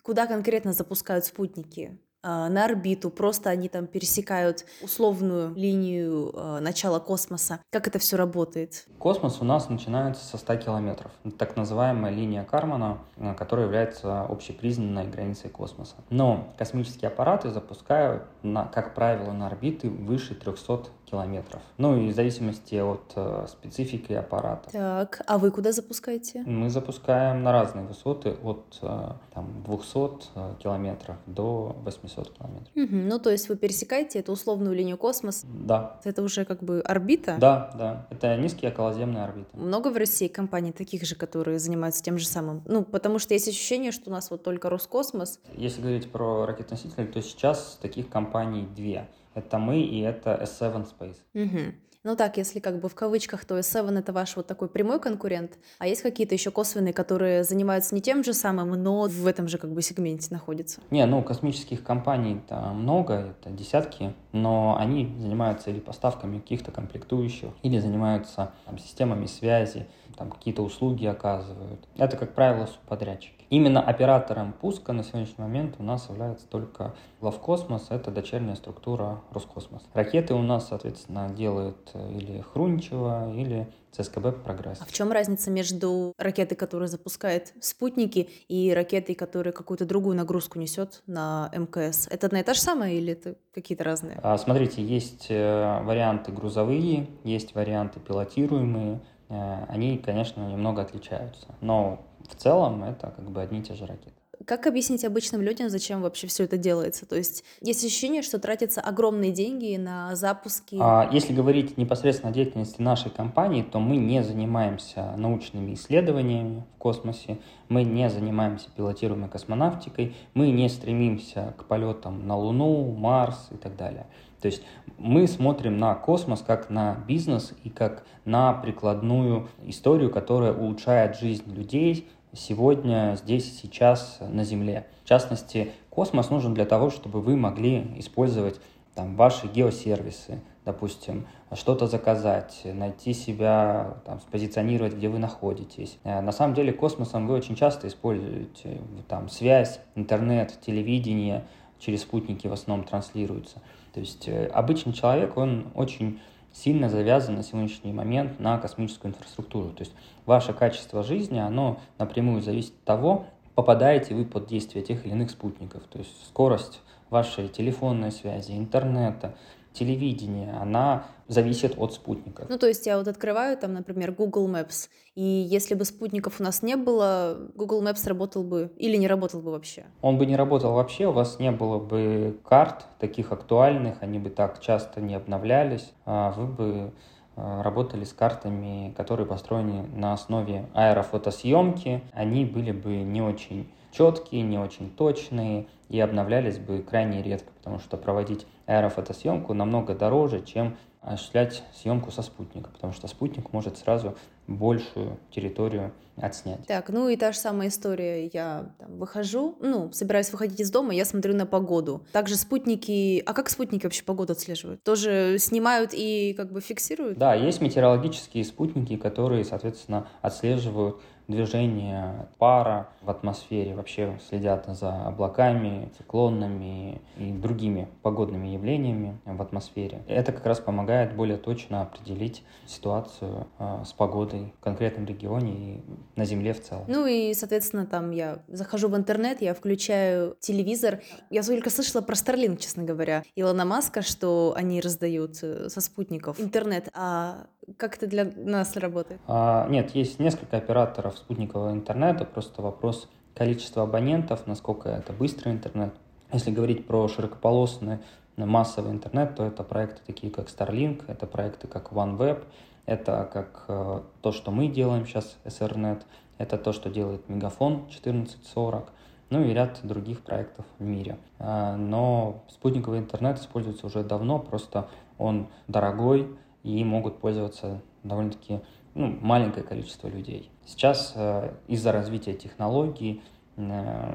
Куда 0.04 0.26
конкретно 0.26 0.74
запускают 0.74 1.26
спутники? 1.26 2.00
А, 2.24 2.50
на 2.50 2.66
орбиту, 2.66 3.10
просто 3.10 3.50
они 3.50 3.68
там 3.68 3.88
пересекают 3.88 4.66
условную 4.82 5.56
линию 5.56 6.32
а, 6.36 6.60
начала 6.60 7.00
космоса. 7.00 7.62
Как 7.72 7.88
это 7.88 7.98
все 7.98 8.16
работает? 8.16 8.86
Космос 9.00 9.42
у 9.42 9.46
нас 9.46 9.70
начинается 9.70 10.24
со 10.24 10.38
100 10.38 10.58
километров. 10.58 11.12
Так 11.40 11.56
называемая 11.56 12.12
линия 12.12 12.44
Кармана, 12.44 13.00
а, 13.18 13.34
которая 13.34 13.66
является 13.66 14.22
общепризнанной 14.22 15.08
границей 15.08 15.50
космоса. 15.50 15.96
Но 16.12 16.54
космические 16.58 17.10
аппараты 17.10 17.50
запускают, 17.50 18.24
на, 18.44 18.66
как 18.66 18.94
правило, 18.94 19.32
на 19.32 19.48
орбиты 19.48 19.90
выше 19.90 20.36
300 20.36 20.90
километров. 21.12 21.62
Ну 21.78 21.98
и 21.98 22.10
в 22.10 22.16
зависимости 22.16 22.76
от 22.76 23.12
э, 23.16 23.46
специфики 23.50 24.14
аппарата. 24.14 24.70
Так, 24.72 25.22
а 25.28 25.38
вы 25.38 25.52
куда 25.52 25.74
запускаете? 25.74 26.44
Мы 26.46 26.70
запускаем 26.70 27.44
на 27.44 27.52
разные 27.52 27.86
высоты 27.86 28.36
от 28.44 28.80
э, 28.82 29.12
там, 29.34 29.64
200 29.66 30.30
э, 30.36 30.54
километров 30.64 31.18
до 31.26 31.76
800 31.84 32.38
километров. 32.38 32.70
Угу, 32.76 32.96
ну 32.96 33.20
то 33.20 33.30
есть 33.30 33.50
вы 33.50 33.58
пересекаете 33.58 34.20
эту 34.20 34.32
условную 34.32 34.74
линию 34.74 34.98
космоса? 34.98 35.46
Да. 35.54 36.00
Это 36.06 36.24
уже 36.24 36.46
как 36.46 36.64
бы 36.64 36.80
орбита? 36.82 37.36
Да, 37.40 37.72
да. 37.78 38.08
Это 38.10 38.38
низкие 38.38 38.72
околоземные 38.72 39.26
орбиты. 39.26 39.50
Много 39.54 39.90
в 39.90 39.98
России 39.98 40.30
компаний 40.30 40.72
таких 40.72 41.04
же, 41.04 41.16
которые 41.16 41.60
занимаются 41.60 42.02
тем 42.02 42.18
же 42.18 42.26
самым? 42.26 42.64
Ну, 42.66 42.84
потому 42.84 43.20
что 43.20 43.34
есть 43.34 43.50
ощущение, 43.50 43.92
что 43.92 44.10
у 44.10 44.14
нас 44.14 44.32
вот 44.32 44.44
только 44.44 44.70
Роскосмос. 44.70 45.40
Если 45.56 45.82
говорить 45.82 46.12
про 46.12 46.46
ракетоносители, 46.46 47.06
то 47.06 47.22
сейчас 47.22 47.78
таких 47.82 48.10
компаний 48.10 48.66
две. 48.76 49.08
Это 49.34 49.58
мы 49.58 49.82
и 49.82 50.02
это 50.02 50.40
S7 50.44 50.88
Space. 50.88 51.18
Угу. 51.34 51.74
Ну 52.04 52.16
так, 52.16 52.38
если 52.38 52.60
как 52.60 52.80
бы 52.80 52.90
в 52.90 52.96
кавычках, 52.96 53.46
то 53.46 53.60
S7 53.60 54.00
это 54.00 54.12
ваш 54.12 54.36
вот 54.36 54.48
такой 54.48 54.68
прямой 54.70 55.00
конкурент, 55.00 55.60
а 55.78 55.86
есть 55.86 56.02
какие-то 56.02 56.34
еще 56.34 56.50
косвенные, 56.50 56.94
которые 56.94 57.44
занимаются 57.44 57.94
не 57.94 58.02
тем 58.02 58.24
же 58.24 58.34
самым, 58.34 58.72
но 58.72 59.04
в 59.04 59.28
этом 59.28 59.48
же 59.48 59.60
как 59.60 59.72
бы 59.72 59.84
сегменте 59.84 60.30
находятся? 60.32 60.82
Не, 60.90 61.06
ну 61.06 61.22
космических 61.22 61.84
компаний 61.84 62.42
то 62.50 62.56
много, 62.74 63.36
это 63.40 63.52
десятки, 63.52 64.16
но 64.32 64.78
они 64.80 65.16
занимаются 65.20 65.70
или 65.70 65.80
поставками 65.80 66.40
каких-то 66.40 66.72
комплектующих, 66.72 67.52
или 67.62 67.78
занимаются 67.78 68.52
там, 68.66 68.80
системами 68.80 69.28
связи, 69.28 69.86
там 70.18 70.32
какие-то 70.32 70.64
услуги 70.64 71.06
оказывают. 71.06 71.88
Это, 71.98 72.18
как 72.18 72.34
правило, 72.34 72.66
субподрядчики. 72.66 73.41
Именно 73.52 73.82
оператором 73.82 74.54
пуска 74.54 74.94
на 74.94 75.04
сегодняшний 75.04 75.44
момент 75.44 75.76
у 75.78 75.84
нас 75.84 76.08
является 76.10 76.48
только 76.48 76.96
Главкосмос, 77.20 77.88
это 77.90 78.10
дочерняя 78.10 78.56
структура 78.56 79.20
Роскосмос. 79.32 79.84
Ракеты 79.94 80.34
у 80.34 80.42
нас, 80.42 80.70
соответственно, 80.70 81.28
делают 81.30 81.92
э, 81.94 82.14
или 82.14 82.40
Хрунчева, 82.54 83.34
или 83.36 83.70
ЦСКБ 83.92 84.42
«Прогресс». 84.46 84.80
А 84.80 84.86
в 84.86 84.94
чем 84.94 85.12
разница 85.12 85.52
между 85.52 86.14
ракетой, 86.18 86.56
которая 86.56 86.88
запускает 86.88 87.54
спутники, 87.60 88.30
и 88.48 88.72
ракетой, 88.74 89.16
которая 89.16 89.52
какую-то 89.52 89.86
другую 89.86 90.16
нагрузку 90.16 90.58
несет 90.58 91.04
на 91.06 91.52
МКС? 91.54 92.08
Это 92.10 92.28
одна 92.28 92.40
и 92.40 92.44
та 92.44 92.54
же 92.54 92.62
самая 92.62 92.94
или 92.94 93.12
это 93.12 93.36
какие-то 93.54 93.84
разные? 93.84 94.18
А, 94.24 94.38
смотрите, 94.38 94.82
есть 94.82 95.26
э, 95.28 95.84
варианты 95.84 96.32
грузовые, 96.32 97.10
есть 97.26 97.54
варианты 97.54 98.00
пилотируемые. 98.00 99.02
Э, 99.28 99.66
они, 99.68 99.98
конечно, 99.98 100.48
немного 100.48 100.82
отличаются, 100.82 101.48
но 101.60 102.08
в 102.32 102.36
целом 102.36 102.84
это 102.84 103.14
как 103.16 103.30
бы 103.30 103.42
одни 103.42 103.60
и 103.60 103.64
те 103.64 103.74
же 103.74 103.86
ракеты. 103.86 104.14
Как 104.46 104.66
объяснить 104.66 105.06
обычным 105.06 105.42
людям, 105.42 105.70
зачем 105.70 106.02
вообще 106.02 106.26
все 106.28 106.46
это 106.46 106.58
делается? 106.58 107.06
То 107.06 107.16
есть 107.16 107.44
есть 107.62 107.86
ощущение, 107.86 108.22
что 108.24 108.40
тратятся 108.40 108.82
огромные 108.82 109.32
деньги 109.32 109.76
на 109.78 110.16
запуски. 110.16 110.78
А, 110.80 111.08
если 111.12 111.34
говорить 111.34 111.78
непосредственно 111.78 112.32
о 112.32 112.34
деятельности 112.34 112.82
нашей 112.82 113.12
компании, 113.12 113.62
то 113.62 113.80
мы 113.80 113.98
не 113.98 114.24
занимаемся 114.24 115.14
научными 115.18 115.76
исследованиями 115.76 116.64
в 116.76 116.78
космосе, 116.80 117.38
мы 117.70 117.84
не 117.84 118.10
занимаемся 118.10 118.70
пилотируемой 118.76 119.30
космонавтикой, 119.30 120.16
мы 120.34 120.50
не 120.50 120.70
стремимся 120.70 121.54
к 121.58 121.66
полетам 121.66 122.28
на 122.28 122.36
Луну, 122.36 122.92
Марс 122.96 123.50
и 123.52 123.58
так 123.58 123.76
далее. 123.76 124.08
То 124.42 124.48
есть 124.48 124.64
мы 124.98 125.28
смотрим 125.28 125.78
на 125.78 125.94
космос 125.94 126.42
как 126.42 126.72
на 126.72 126.96
бизнес 127.08 127.54
и 127.64 127.70
как 127.70 128.04
на 128.26 128.54
прикладную 128.54 129.50
историю, 129.64 130.10
которая 130.10 130.54
улучшает 130.54 131.18
жизнь 131.18 131.54
людей, 131.54 132.10
сегодня, 132.34 133.18
здесь 133.22 133.60
сейчас 133.60 134.20
на 134.22 134.44
Земле. 134.44 134.88
В 135.04 135.10
частности, 135.10 135.72
космос 135.90 136.30
нужен 136.30 136.54
для 136.54 136.66
того, 136.66 136.90
чтобы 136.90 137.22
вы 137.22 137.36
могли 137.36 137.94
использовать 137.98 138.60
там, 138.96 139.16
ваши 139.16 139.48
геосервисы, 139.48 140.42
допустим, 140.66 141.28
что-то 141.54 141.88
заказать, 141.88 142.62
найти 142.66 143.14
себя, 143.14 143.98
там, 144.06 144.20
спозиционировать, 144.20 144.94
где 144.94 145.10
вы 145.10 145.20
находитесь. 145.20 145.98
Э, 146.04 146.22
на 146.22 146.32
самом 146.32 146.54
деле 146.54 146.74
космосом 146.74 147.28
вы 147.28 147.36
очень 147.36 147.56
часто 147.56 147.88
используете 147.88 148.82
там, 149.08 149.30
связь, 149.30 149.80
интернет, 149.96 150.60
телевидение, 150.62 151.46
через 151.80 152.02
спутники 152.02 152.48
в 152.48 152.54
основном 152.54 152.86
транслируются. 152.86 153.62
То 153.94 154.00
есть 154.00 154.28
э, 154.28 154.46
обычный 154.48 154.94
человек, 154.94 155.36
он 155.38 155.68
очень 155.76 156.20
сильно 156.54 156.90
завязан 156.90 157.36
на 157.36 157.44
сегодняшний 157.44 157.94
момент 157.94 158.40
на 158.40 158.58
космическую 158.58 159.12
инфраструктуру. 159.12 159.70
То 159.70 159.82
есть 159.82 159.94
ваше 160.26 160.54
качество 160.54 161.04
жизни, 161.04 161.40
оно 161.40 161.80
напрямую 161.98 162.42
зависит 162.42 162.74
от 162.74 162.84
того, 162.84 163.26
попадаете 163.56 164.16
вы 164.16 164.26
под 164.26 164.48
действие 164.48 164.84
тех 164.84 165.06
или 165.06 165.14
иных 165.14 165.32
спутников. 165.32 165.84
То 165.84 166.00
есть 166.00 166.12
скорость 166.28 166.82
вашей 167.10 167.48
телефонной 167.48 168.12
связи, 168.12 168.54
интернета, 168.54 169.36
телевидения, 169.74 170.58
она 170.62 171.06
зависит 171.28 171.76
от 171.78 171.94
спутника. 171.94 172.46
Ну, 172.50 172.58
то 172.58 172.68
есть 172.68 172.86
я 172.86 172.98
вот 172.98 173.08
открываю 173.08 173.58
там, 173.58 173.74
например, 173.74 174.12
Google 174.12 174.50
Maps, 174.50 174.90
и 175.16 175.22
если 175.22 175.76
бы 175.76 175.86
спутников 175.86 176.40
у 176.40 176.44
нас 176.44 176.62
не 176.62 176.76
было, 176.76 177.50
Google 177.56 177.82
Maps 177.82 178.08
работал 178.08 178.44
бы 178.44 178.72
или 178.78 178.98
не 178.98 179.08
работал 179.08 179.42
бы 179.42 179.52
вообще? 179.52 179.86
Он 180.02 180.18
бы 180.18 180.26
не 180.26 180.36
работал 180.36 180.74
вообще, 180.74 181.08
у 181.08 181.12
вас 181.12 181.40
не 181.40 181.52
было 181.52 181.80
бы 181.80 182.38
карт 182.44 182.86
таких 183.00 183.32
актуальных, 183.32 183.98
они 184.02 184.20
бы 184.20 184.30
так 184.30 184.60
часто 184.60 185.00
не 185.00 185.16
обновлялись, 185.16 185.94
а 186.06 186.32
вы 186.32 186.48
бы 186.48 186.94
а, 187.36 187.64
работали 187.64 188.04
с 188.04 188.14
картами, 188.14 188.94
которые 188.98 189.26
построены 189.26 189.84
на 189.96 190.14
основе 190.14 190.68
аэрофотосъемки, 190.74 192.04
они 192.12 192.46
были 192.46 192.72
бы 192.72 192.98
не 192.98 193.22
очень 193.22 193.72
четкие, 193.92 194.42
не 194.42 194.58
очень 194.58 194.90
точные 194.90 195.68
и 195.90 196.00
обновлялись 196.00 196.58
бы 196.58 196.80
крайне 196.82 197.22
редко, 197.22 197.52
потому 197.58 197.80
что 197.80 197.98
проводить 197.98 198.46
аэрофотосъемку 198.66 199.54
намного 199.54 199.94
дороже, 199.94 200.42
чем 200.42 200.78
осуществлять 201.02 201.64
съемку 201.74 202.12
со 202.12 202.22
спутника, 202.22 202.70
потому 202.70 202.94
что 202.94 203.08
спутник 203.08 203.52
может 203.54 203.78
сразу 203.78 204.16
большую 204.48 205.18
территорию 205.32 205.94
отснять. 206.18 206.66
Так, 206.68 206.90
ну 206.90 207.10
и 207.10 207.16
та 207.16 207.32
же 207.32 207.40
самая 207.40 207.70
история. 207.70 208.28
Я 208.28 208.72
там, 208.78 208.98
выхожу, 208.98 209.58
ну, 209.62 209.92
собираюсь 209.92 210.32
выходить 210.32 210.60
из 210.60 210.70
дома, 210.70 210.94
я 210.94 211.06
смотрю 211.06 211.36
на 211.36 211.46
погоду. 211.46 212.06
Также 212.12 212.36
спутники... 212.36 213.24
А 213.26 213.34
как 213.34 213.50
спутники 213.50 213.84
вообще 213.86 214.04
погоду 214.04 214.34
отслеживают? 214.34 214.84
Тоже 214.84 215.38
снимают 215.40 215.92
и 215.94 216.34
как 216.36 216.52
бы 216.52 216.62
фиксируют? 216.62 217.18
Да, 217.18 217.34
есть 217.34 217.62
метеорологические 217.62 218.44
спутники, 218.46 218.96
которые, 218.98 219.44
соответственно, 219.44 220.08
отслеживают 220.22 221.02
движение 221.32 222.28
пара 222.38 222.90
в 223.02 223.10
атмосфере, 223.10 223.76
вообще 223.76 224.20
следят 224.30 224.66
за 224.68 225.08
облаками, 225.08 225.90
циклонами 225.98 227.02
и 227.18 227.32
другими 227.32 227.88
погодными 228.02 228.50
явлениями 228.50 229.18
в 229.26 229.42
атмосфере. 229.42 230.04
Это 230.08 230.32
как 230.32 230.46
раз 230.46 230.60
помогает 230.60 231.16
более 231.16 231.38
точно 231.38 231.82
определить 231.82 232.44
ситуацию 232.66 233.48
э, 233.60 233.84
с 233.86 233.94
погодой 233.94 234.54
в 234.60 234.64
конкретном 234.64 235.06
регионе 235.06 235.54
и 235.54 235.82
на 236.16 236.26
Земле 236.26 236.54
в 236.54 236.62
целом. 236.62 236.86
Ну 236.88 237.06
и, 237.06 237.34
соответственно, 237.34 237.86
там 237.86 238.12
я 238.12 238.40
захожу 238.48 238.88
в 238.88 238.96
интернет, 238.96 239.42
я 239.42 239.54
включаю 239.54 240.36
телевизор. 240.40 241.00
Я 241.30 241.44
только 241.44 241.70
слышала 241.70 242.02
про 242.02 242.14
Starlink, 242.14 242.58
честно 242.58 242.84
говоря, 242.84 243.24
Илона 243.36 243.66
Маска, 243.66 244.02
что 244.02 244.54
они 244.56 244.82
раздают 244.82 245.40
э, 245.42 245.70
со 245.70 245.82
спутников 245.82 246.40
интернет. 246.40 246.90
А 246.94 247.48
как 247.78 247.96
это 247.98 248.08
для 248.08 248.26
нас 248.36 248.76
работает? 248.76 249.22
А, 249.28 249.68
нет, 249.70 249.92
есть 249.96 250.20
несколько 250.20 250.58
операторов 250.58 251.16
спутникового 251.22 251.72
интернета, 251.72 252.26
просто 252.26 252.62
вопрос 252.62 253.08
количества 253.34 253.84
абонентов, 253.84 254.46
насколько 254.48 254.90
это 254.90 255.14
быстрый 255.14 255.54
интернет. 255.54 255.94
Если 256.34 256.52
говорить 256.52 256.86
про 256.86 257.08
широкополосный 257.08 258.00
массовый 258.38 258.92
интернет, 258.92 259.36
то 259.36 259.44
это 259.44 259.64
проекты 259.64 260.02
такие, 260.06 260.32
как 260.32 260.48
Starlink, 260.48 261.04
это 261.08 261.28
проекты 261.28 261.68
как 261.68 261.92
OneWeb, 261.92 262.44
это 262.86 263.30
как 263.32 263.66
э, 263.68 264.02
то, 264.22 264.32
что 264.32 264.52
мы 264.52 264.68
делаем 264.68 265.06
сейчас, 265.06 265.38
SRNet, 265.46 266.02
это 266.38 266.58
то, 266.58 266.74
что 266.74 266.90
делает 266.90 267.28
Мегафон 267.30 267.74
1440, 267.88 268.92
ну 269.30 269.44
и 269.44 269.54
ряд 269.54 269.80
других 269.84 270.22
проектов 270.22 270.66
в 270.80 270.84
мире. 270.84 271.18
А, 271.40 271.76
но 271.78 272.44
спутниковый 272.50 273.00
интернет 273.00 273.40
используется 273.40 273.86
уже 273.88 274.04
давно, 274.04 274.40
просто 274.40 274.88
он 275.18 275.48
дорогой, 275.68 276.28
и 276.64 276.84
могут 276.84 277.20
пользоваться 277.20 277.82
довольно-таки 278.04 278.60
ну, 278.94 279.18
маленькое 279.22 279.66
количество 279.66 280.08
людей. 280.08 280.52
Сейчас 280.66 281.14
э, 281.16 281.54
из-за 281.68 281.92
развития 281.92 282.34
технологий 282.34 283.22
э, 283.58 283.62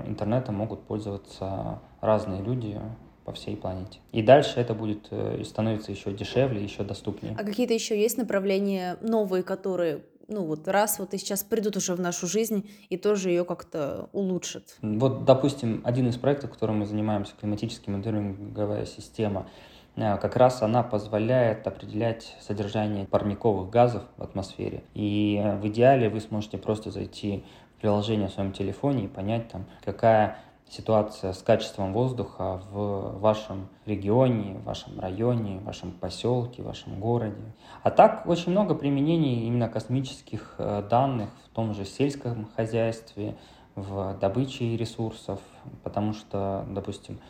интернетом 0.06 0.56
могут 0.56 0.83
пользоваться 0.83 1.80
разные 2.00 2.42
люди 2.42 2.80
по 3.25 3.33
всей 3.33 3.56
планете. 3.56 3.99
И 4.12 4.23
дальше 4.23 4.61
это 4.61 4.75
будет 4.75 5.09
э, 5.11 5.42
становиться 5.45 5.90
еще 5.92 6.12
дешевле, 6.12 6.62
еще 6.62 6.85
доступнее. 6.85 7.35
А 7.38 7.45
какие-то 7.45 7.75
еще 7.75 8.00
есть 8.00 8.18
направления 8.18 8.99
новые, 9.00 9.42
которые 9.42 10.02
ну 10.28 10.45
вот 10.45 10.66
раз 10.68 10.99
вот 10.99 11.14
и 11.14 11.18
сейчас 11.18 11.45
придут 11.45 11.76
уже 11.76 11.95
в 11.95 12.00
нашу 12.00 12.26
жизнь 12.26 12.68
и 12.88 12.97
тоже 12.97 13.30
ее 13.30 13.45
как-то 13.45 14.09
улучшат. 14.12 14.76
Вот, 14.83 15.25
допустим, 15.25 15.83
один 15.85 16.09
из 16.09 16.16
проектов, 16.16 16.50
которым 16.50 16.80
мы 16.80 16.87
занимаемся, 16.87 17.33
климатическая 17.38 17.95
моделинговая 17.95 18.87
система, 18.87 19.49
как 19.97 20.37
раз 20.37 20.62
она 20.62 20.83
позволяет 20.83 21.67
определять 21.67 22.37
содержание 22.41 23.07
парниковых 23.07 23.71
газов 23.71 24.03
в 24.19 24.23
атмосфере. 24.23 24.85
И 24.95 25.41
э, 25.43 25.57
в 25.57 25.67
идеале 25.69 26.11
вы 26.11 26.21
сможете 26.21 26.59
просто 26.59 26.91
зайти 26.91 27.45
в 27.76 27.81
приложение 27.81 28.29
в 28.29 28.33
своем 28.33 28.53
телефоне 28.53 29.05
и 29.05 29.09
понять, 29.09 29.49
там, 29.49 29.65
какая 29.85 30.38
ситуация 30.69 31.33
с 31.33 31.43
качеством 31.43 31.93
воздуха 31.93 32.61
в 32.71 33.19
вашем 33.21 33.69
регионе, 33.87 34.59
в 34.59 34.65
вашем 34.65 35.00
районе, 35.00 35.61
в 35.61 35.65
вашем 35.65 35.93
поселке, 35.93 36.62
в 36.62 36.67
вашем 36.67 37.00
городе. 37.00 37.55
А 37.83 37.91
так 37.91 38.26
очень 38.26 38.53
много 38.53 38.75
применений 38.75 39.47
именно 39.47 39.69
космических 39.69 40.57
э, 40.59 40.83
данных 40.91 41.31
в 41.47 41.55
том 41.55 41.73
же 41.73 41.87
сельском 41.87 42.49
хозяйстве, 42.55 43.37
в 43.76 44.17
добыче 44.19 44.75
ресурсов, 44.76 45.38
потому 45.85 46.15
что, 46.15 46.65
допустим, 46.71 47.21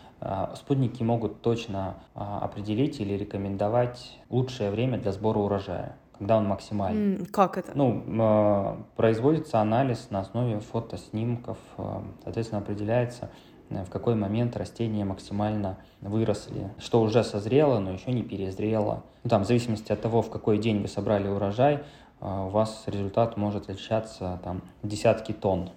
спутники 0.55 1.03
могут 1.03 1.43
точно 1.43 1.97
а, 2.15 2.41
определить 2.41 3.01
или 3.01 3.15
рекомендовать 3.15 4.19
лучшее 4.31 4.71
время 4.71 4.99
для 4.99 5.13
сбора 5.13 5.39
урожая, 5.39 5.97
когда 6.19 6.39
он 6.39 6.47
максимальный. 6.47 7.27
Как 7.27 7.59
это? 7.59 7.73
Ну, 7.75 8.03
а, 8.21 8.83
производится 8.97 9.61
анализ 9.61 10.09
на 10.11 10.21
основе 10.21 10.61
фотоснимков, 10.61 11.59
соответственно, 12.25 12.63
определяется, 12.63 13.31
э, 13.69 13.85
в 13.85 13.91
какой 13.91 14.15
момент 14.15 14.57
растения 14.57 15.05
максимально 15.05 15.79
выросли, 16.01 16.71
что 16.79 17.03
уже 17.03 17.23
созрело, 17.23 17.79
но 17.79 17.93
еще 17.93 18.13
не 18.13 18.23
перезрело. 18.23 19.05
Ну, 19.23 19.31
там, 19.31 19.45
в 19.45 19.47
зависимости 19.47 19.93
от 19.93 20.01
того, 20.01 20.23
в 20.23 20.31
какой 20.31 20.59
день 20.59 20.81
вы 20.81 20.89
собрали 20.89 21.29
урожай, 21.29 21.83
у 22.19 22.49
вас 22.49 22.85
результат 22.87 23.37
может 23.37 23.69
отличаться 23.69 24.41
там, 24.43 24.63
десятки 24.83 25.33
тонн. 25.33 25.73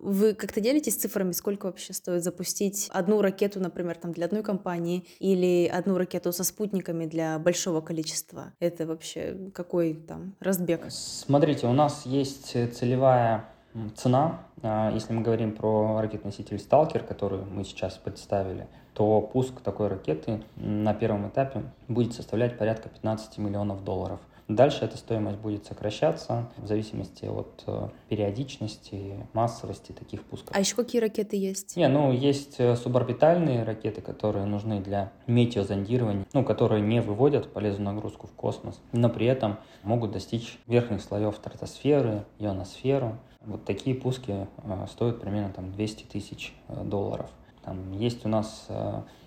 Вы 0.00 0.34
как-то 0.34 0.60
делитесь 0.60 0.96
цифрами, 0.96 1.32
сколько 1.32 1.66
вообще 1.66 1.92
стоит 1.92 2.24
запустить 2.24 2.88
одну 2.90 3.20
ракету, 3.20 3.60
например, 3.60 3.96
там 3.96 4.12
для 4.12 4.24
одной 4.24 4.42
компании 4.42 5.06
или 5.18 5.66
одну 5.66 5.98
ракету 5.98 6.32
со 6.32 6.42
спутниками 6.42 7.04
для 7.04 7.38
большого 7.38 7.82
количества? 7.82 8.54
Это 8.60 8.86
вообще 8.86 9.50
какой 9.54 9.94
там 9.94 10.34
разбег? 10.40 10.86
Смотрите, 10.88 11.66
у 11.66 11.72
нас 11.72 12.06
есть 12.06 12.52
целевая 12.74 13.50
цена. 13.94 14.40
А, 14.62 14.90
если 14.92 15.12
мы 15.12 15.22
говорим 15.22 15.52
про 15.52 16.00
ракетоноситель 16.00 16.58
«Сталкер», 16.58 17.04
который 17.04 17.40
мы 17.44 17.64
сейчас 17.64 17.94
представили, 17.96 18.66
то 18.94 19.20
пуск 19.20 19.60
такой 19.60 19.88
ракеты 19.88 20.42
на 20.56 20.94
первом 20.94 21.28
этапе 21.28 21.62
будет 21.88 22.14
составлять 22.14 22.58
порядка 22.58 22.88
15 22.88 23.38
миллионов 23.38 23.84
долларов. 23.84 24.20
Дальше 24.50 24.84
эта 24.84 24.96
стоимость 24.96 25.38
будет 25.38 25.64
сокращаться 25.64 26.50
в 26.56 26.66
зависимости 26.66 27.24
от 27.24 27.62
э, 27.68 27.88
периодичности, 28.08 29.24
массовости 29.32 29.92
таких 29.92 30.24
пусков. 30.24 30.50
А 30.52 30.58
еще 30.58 30.74
какие 30.74 31.00
ракеты 31.00 31.36
есть? 31.36 31.76
Не, 31.76 31.86
ну 31.86 32.10
есть 32.10 32.56
э, 32.58 32.74
суборбитальные 32.74 33.62
ракеты, 33.62 34.00
которые 34.00 34.46
нужны 34.46 34.80
для 34.80 35.12
метеозондирования, 35.28 36.26
ну, 36.32 36.44
которые 36.44 36.82
не 36.82 37.00
выводят 37.00 37.52
полезную 37.52 37.94
нагрузку 37.94 38.26
в 38.26 38.32
космос, 38.32 38.80
но 38.90 39.08
при 39.08 39.26
этом 39.26 39.56
могут 39.84 40.10
достичь 40.10 40.58
верхних 40.66 41.00
слоев 41.00 41.36
стратосферы, 41.36 42.24
ионосферу. 42.40 43.18
Вот 43.42 43.64
такие 43.64 43.94
пуски 43.94 44.48
э, 44.64 44.86
стоят 44.90 45.20
примерно 45.20 45.52
там 45.52 45.70
200 45.70 46.06
тысяч 46.06 46.54
долларов. 46.68 47.30
Там 47.62 47.92
есть 47.92 48.26
у 48.26 48.28
нас 48.28 48.66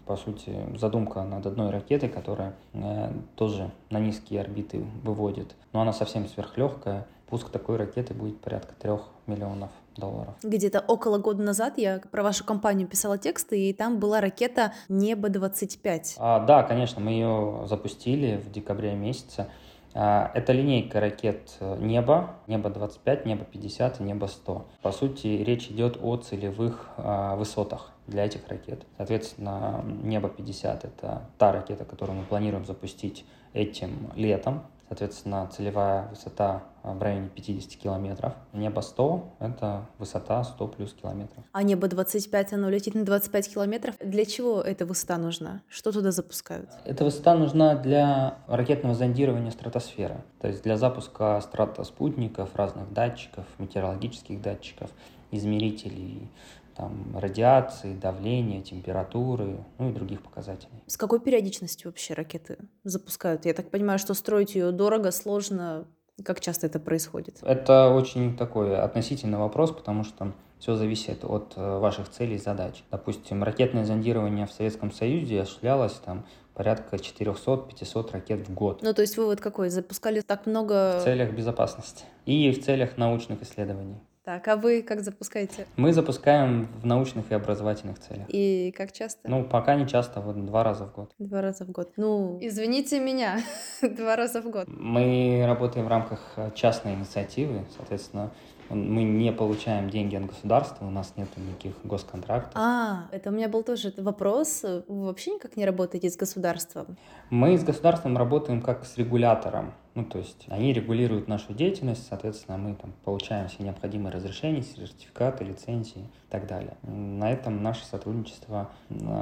по 0.06 0.16
сути, 0.16 0.54
задумка 0.78 1.24
над 1.24 1.46
одной 1.46 1.70
ракетой, 1.70 2.10
которая 2.10 2.54
э, 2.74 3.12
тоже 3.36 3.72
на 3.90 4.00
низкие 4.00 4.42
орбиты 4.42 4.84
выводит. 5.04 5.56
Но 5.72 5.82
она 5.82 5.94
совсем 5.94 6.28
сверхлегкая. 6.28 7.06
Пуск 7.30 7.50
такой 7.50 7.78
ракеты 7.78 8.14
будет 8.14 8.40
порядка 8.42 8.74
трех 8.80 9.02
миллионов 9.26 9.70
долларов. 9.96 10.34
Где-то 10.44 10.84
около 10.88 11.18
года 11.18 11.42
назад 11.42 11.78
я 11.78 12.02
про 12.12 12.24
вашу 12.24 12.44
компанию 12.44 12.88
писала 12.88 13.18
тексты, 13.18 13.70
и 13.70 13.74
там 13.74 14.00
была 14.00 14.22
ракета 14.22 14.74
Небо-25. 14.90 16.16
А, 16.18 16.40
да, 16.46 16.64
конечно, 16.64 17.02
мы 17.02 17.12
ее 17.12 17.66
запустили 17.68 18.38
в 18.38 18.52
декабре 18.52 18.94
месяце. 18.94 19.48
А, 19.96 20.32
это 20.34 20.54
линейка 20.54 21.00
ракет 21.00 21.56
э, 21.60 21.78
«Небо», 21.80 22.36
«Небо-25», 22.48 23.28
«Небо-50» 23.28 24.00
и 24.00 24.04
«Небо-100». 24.04 24.64
По 24.82 24.92
сути, 24.92 25.28
речь 25.28 25.68
идет 25.68 25.98
о 26.02 26.18
целевых 26.18 26.90
а, 26.98 27.36
высотах 27.36 27.92
для 28.08 28.26
этих 28.26 28.48
ракет. 28.48 28.86
Соответственно, 28.98 29.84
«Небо-50»— 30.04 30.80
это 30.84 31.30
та 31.38 31.52
ракета, 31.52 31.86
которую 31.86 32.20
мы 32.20 32.26
планируем 32.26 32.66
запустить 32.66 33.26
этим 33.54 34.12
летом. 34.16 34.64
Соответственно, 34.88 35.50
целевая 35.56 36.08
высота 36.10 36.64
в 36.84 37.02
районе 37.02 37.30
50 37.30 37.76
километров. 37.82 38.34
Небо 38.52 38.82
100— 38.82 39.36
это 39.40 39.86
высота 39.98 40.44
100 40.44 40.68
плюс 40.68 40.94
километров. 40.94 41.44
А 41.52 41.64
небо 41.64 41.88
25, 41.88 42.54
оно 42.54 42.70
летит 42.70 42.94
на 42.96 43.06
25 43.06 43.54
километров. 43.54 43.96
Для 44.00 44.26
чего 44.26 44.62
эта 44.62 44.86
высота 44.86 45.18
нужна? 45.18 45.62
Что 45.68 45.92
туда 45.92 46.12
запускают? 46.12 46.70
Эта 46.86 47.04
высота 47.06 47.36
нужна 47.36 47.76
для 47.76 48.38
ракетного 48.48 48.96
зондирования 48.96 49.52
стратосферы. 49.52 50.24
То 50.42 50.48
есть 50.48 50.64
для 50.64 50.78
запуска 50.78 51.40
стратоспутников, 51.42 52.56
разных 52.56 52.92
датчиков, 52.92 53.46
метеорологических 53.60 54.42
датчиков, 54.42 54.90
измерителей 55.32 56.30
там, 56.76 57.18
радиации, 57.18 57.96
давления, 57.96 58.62
температуры, 58.62 59.64
ну 59.78 59.90
и 59.90 59.94
других 59.94 60.22
показателей. 60.22 60.84
С 60.88 60.98
какой 60.98 61.20
периодичностью 61.20 61.90
вообще 61.90 62.14
ракеты 62.14 62.58
запускают? 62.84 63.46
Я 63.46 63.54
так 63.54 63.70
понимаю, 63.70 64.00
что 64.00 64.14
строить 64.14 64.56
ее 64.56 64.72
дорого, 64.72 65.12
сложно. 65.12 65.86
Как 66.24 66.40
часто 66.40 66.68
это 66.68 66.80
происходит? 66.80 67.40
Это 67.42 67.90
очень 67.90 68.38
такой 68.38 68.78
относительный 68.78 69.40
вопрос, 69.40 69.72
потому 69.72 70.04
что 70.04 70.32
все 70.60 70.76
зависит 70.76 71.26
от 71.26 71.54
э, 71.56 71.80
ваших 71.80 72.08
целей 72.10 72.36
и 72.36 72.38
задач. 72.38 72.84
Допустим, 72.92 73.44
ракетное 73.44 73.84
зондирование 73.84 74.46
в 74.46 74.52
Советском 74.52 74.92
Союзе 74.92 75.42
осуществлялось 75.42 75.94
там 76.06 76.26
порядка 76.54 76.98
400-500 76.98 78.12
ракет 78.12 78.48
в 78.48 78.54
год. 78.54 78.82
Ну, 78.84 78.94
то 78.94 79.02
есть 79.02 79.18
вывод 79.18 79.42
какой? 79.42 79.70
Запускали 79.70 80.22
так 80.22 80.46
много... 80.46 81.00
В 81.00 81.04
целях 81.04 81.34
безопасности 81.34 82.06
и 82.26 82.52
в 82.52 82.64
целях 82.64 82.96
научных 82.98 83.42
исследований. 83.42 83.98
Так, 84.24 84.48
а 84.48 84.56
вы 84.56 84.84
как 84.84 85.02
запускаете? 85.02 85.68
Мы 85.76 85.92
запускаем 85.92 86.70
в 86.82 86.86
научных 86.86 87.30
и 87.32 87.34
образовательных 87.34 88.00
целях. 88.00 88.26
И 88.30 88.74
как 88.78 88.94
часто? 88.94 89.30
Ну, 89.30 89.44
пока 89.44 89.76
не 89.76 89.86
часто, 89.86 90.22
вот 90.22 90.46
два 90.46 90.64
раза 90.64 90.86
в 90.86 90.94
год. 90.94 91.12
Два 91.20 91.42
раза 91.42 91.66
в 91.66 91.72
год. 91.72 91.92
Ну, 91.98 92.38
извините 92.42 93.02
меня, 93.02 93.40
два 93.82 94.16
раза 94.16 94.42
в 94.42 94.50
год. 94.50 94.66
Мы 94.70 95.44
работаем 95.46 95.88
в 95.88 95.90
рамках 95.90 96.38
частной 96.56 96.94
инициативы, 96.94 97.66
соответственно, 97.76 98.32
мы 98.70 99.04
не 99.04 99.32
получаем 99.32 99.90
деньги 99.90 100.16
от 100.16 100.26
государства, 100.26 100.86
у 100.86 100.90
нас 100.90 101.14
нет 101.16 101.30
никаких 101.38 101.74
госконтрактов. 101.84 102.54
А, 102.56 103.08
это 103.12 103.30
у 103.30 103.34
меня 103.34 103.50
был 103.50 103.64
тоже 103.64 103.94
вопрос. 103.98 104.64
Вы 104.64 105.06
вообще 105.06 105.32
никак 105.32 105.58
не 105.58 105.66
работаете 105.66 106.10
с 106.10 106.18
государством? 106.18 106.98
Мы 107.30 107.58
с 107.58 107.64
государством 107.64 108.18
работаем 108.18 108.62
как 108.62 108.86
с 108.86 108.98
регулятором. 108.98 109.74
Ну, 109.96 110.04
то 110.06 110.18
есть 110.18 110.46
они 110.50 110.74
регулируют 110.74 111.28
нашу 111.28 111.54
деятельность, 111.54 112.08
соответственно, 112.08 112.58
мы 112.58 112.74
там 112.74 112.94
получаем 113.06 113.48
все 113.48 113.62
необходимые 113.62 114.12
разрешения, 114.12 114.64
сертификаты, 114.64 115.44
лицензии 115.44 116.02
и 116.02 116.32
так 116.32 116.48
далее. 116.48 116.78
На 116.82 117.32
этом 117.32 117.62
наше 117.62 117.86
сотрудничество 117.86 118.72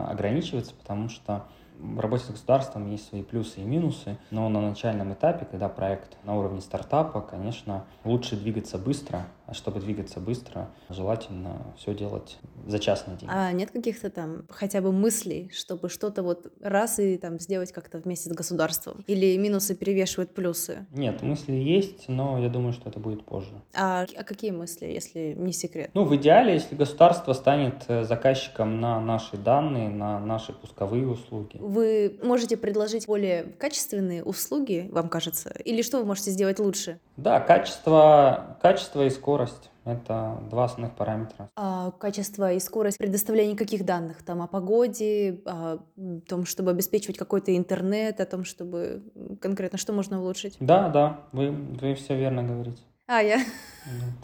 ограничивается, 0.08 0.74
потому 0.74 1.10
что 1.10 1.46
в 1.80 2.00
работе 2.00 2.26
с 2.26 2.30
государством 2.30 2.90
есть 2.90 3.08
свои 3.08 3.24
плюсы 3.24 3.62
и 3.62 3.64
минусы, 3.64 4.18
но 4.30 4.48
на 4.50 4.62
начальном 4.62 5.14
этапе, 5.14 5.46
когда 5.46 5.70
проект 5.70 6.18
на 6.24 6.38
уровне 6.38 6.62
стартапа, 6.62 7.22
конечно, 7.22 7.86
лучше 8.04 8.36
двигаться 8.36 8.78
быстро, 8.78 9.26
а 9.48 9.54
чтобы 9.54 9.82
двигаться 9.82 10.20
быстро, 10.20 10.70
желательно 10.90 11.74
все 11.78 11.94
делать 11.94 12.38
за 12.68 12.80
частные 12.80 13.18
деньги. 13.18 13.34
А 13.34 13.52
нет 13.52 13.72
каких-то 13.72 14.10
там 14.10 14.44
хотя 14.50 14.80
бы 14.82 14.92
мыслей, 14.92 15.52
чтобы 15.54 15.90
что-то 15.90 16.24
вот 16.24 16.54
раз 16.62 17.00
и 17.00 17.18
там 17.18 17.40
сделать 17.40 17.72
как-то 17.72 17.98
вместе 17.98 18.30
с 18.30 18.34
государством? 18.34 19.04
Или 19.08 19.36
минусы 19.38 19.76
перевешивают 19.76 20.34
плюсы? 20.34 20.86
Нет, 20.92 21.22
мысли 21.22 21.54
есть, 21.54 22.08
но 22.08 22.40
я 22.40 22.48
думаю, 22.50 22.72
что 22.74 22.90
это 22.90 23.00
будет 23.00 23.26
позже. 23.26 23.62
А, 23.74 24.06
а 24.16 24.24
какие 24.24 24.52
мысли, 24.52 24.86
если 24.86 25.36
не 25.38 25.52
секрет? 25.52 25.92
Ну, 25.94 26.06
в 26.06 26.16
идеале, 26.16 26.54
если 26.54 26.76
государство 26.76 27.34
станет 27.34 27.84
э, 27.88 28.04
заказчиком 28.04 28.80
на 28.80 29.02
наши 29.02 29.36
данные, 29.36 29.90
на 29.90 30.20
наши 30.20 30.54
пусковые 30.54 31.08
услуги. 31.08 31.58
Вы 31.62 32.18
можете 32.24 32.58
предложить 32.58 33.06
более 33.06 33.44
качественные 33.60 34.24
услуги, 34.24 34.90
вам 34.92 35.10
кажется? 35.10 35.54
Или 35.64 35.84
что 35.84 36.00
вы 36.00 36.06
можете 36.06 36.32
сделать 36.32 36.58
лучше? 36.58 37.00
Да, 37.18 37.40
качество, 37.40 38.58
качество 38.62 39.06
и 39.06 39.12
скорость. 39.12 39.70
Это 39.86 40.40
два 40.50 40.66
основных 40.66 40.96
параметра. 40.96 41.50
А 41.56 41.92
качество 41.92 42.52
и 42.52 42.60
скорость 42.60 42.98
предоставления 42.98 43.56
каких 43.56 43.86
данных? 43.86 44.24
Там 44.24 44.42
о 44.42 44.48
погоде, 44.48 45.42
о 45.46 45.80
том, 46.28 46.46
чтобы 46.46 46.72
обеспечивать 46.72 47.18
какой-то 47.18 47.56
интернет, 47.56 48.20
о 48.20 48.26
том, 48.26 48.44
чтобы 48.44 49.04
конкретно 49.40 49.78
что 49.78 49.94
можно 49.94 50.20
улучшить? 50.20 50.58
Да, 50.60 50.90
да, 50.90 51.20
вы, 51.32 51.52
вы 51.52 51.94
все 51.94 52.16
верно 52.16 52.44
говорите. 52.44 52.82
А, 53.08 53.22
я? 53.22 53.40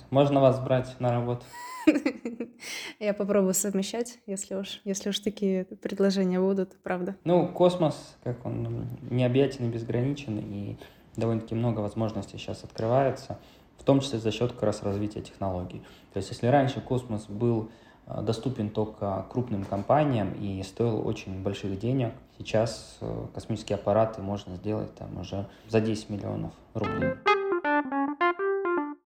Можно 0.09 0.41
вас 0.41 0.59
брать 0.59 0.99
на 0.99 1.11
работу. 1.11 1.43
Я 2.99 3.13
попробую 3.13 3.53
совмещать, 3.53 4.19
если 4.25 4.55
уж, 4.55 4.81
если 4.83 5.09
уж 5.09 5.19
такие 5.19 5.65
предложения 5.65 6.39
будут, 6.39 6.75
правда. 6.83 7.15
Ну, 7.23 7.47
космос, 7.47 8.17
как 8.23 8.45
он, 8.45 8.87
необъятен 9.09 9.65
и 9.65 9.69
безграничен, 9.69 10.39
и 10.39 10.77
довольно-таки 11.15 11.55
много 11.55 11.79
возможностей 11.79 12.37
сейчас 12.37 12.63
открывается 12.63 13.37
в 13.77 13.83
том 13.83 14.01
числе 14.01 14.19
за 14.19 14.31
счет 14.31 14.51
как 14.51 14.63
раз 14.63 14.83
развития 14.83 15.21
технологий. 15.21 15.81
То 16.13 16.17
есть 16.17 16.29
если 16.29 16.47
раньше 16.47 16.81
космос 16.81 17.25
был 17.27 17.69
э, 18.07 18.21
доступен 18.21 18.69
только 18.69 19.25
крупным 19.29 19.63
компаниям 19.63 20.33
и 20.33 20.61
стоил 20.63 21.07
очень 21.07 21.41
больших 21.41 21.79
денег, 21.79 22.13
сейчас 22.37 22.97
э, 23.01 23.25
космические 23.33 23.75
аппараты 23.75 24.21
можно 24.21 24.55
сделать 24.55 24.93
там 24.95 25.19
уже 25.19 25.47
за 25.69 25.79
10 25.79 26.09
миллионов 26.09 26.51
рублей. 26.73 27.13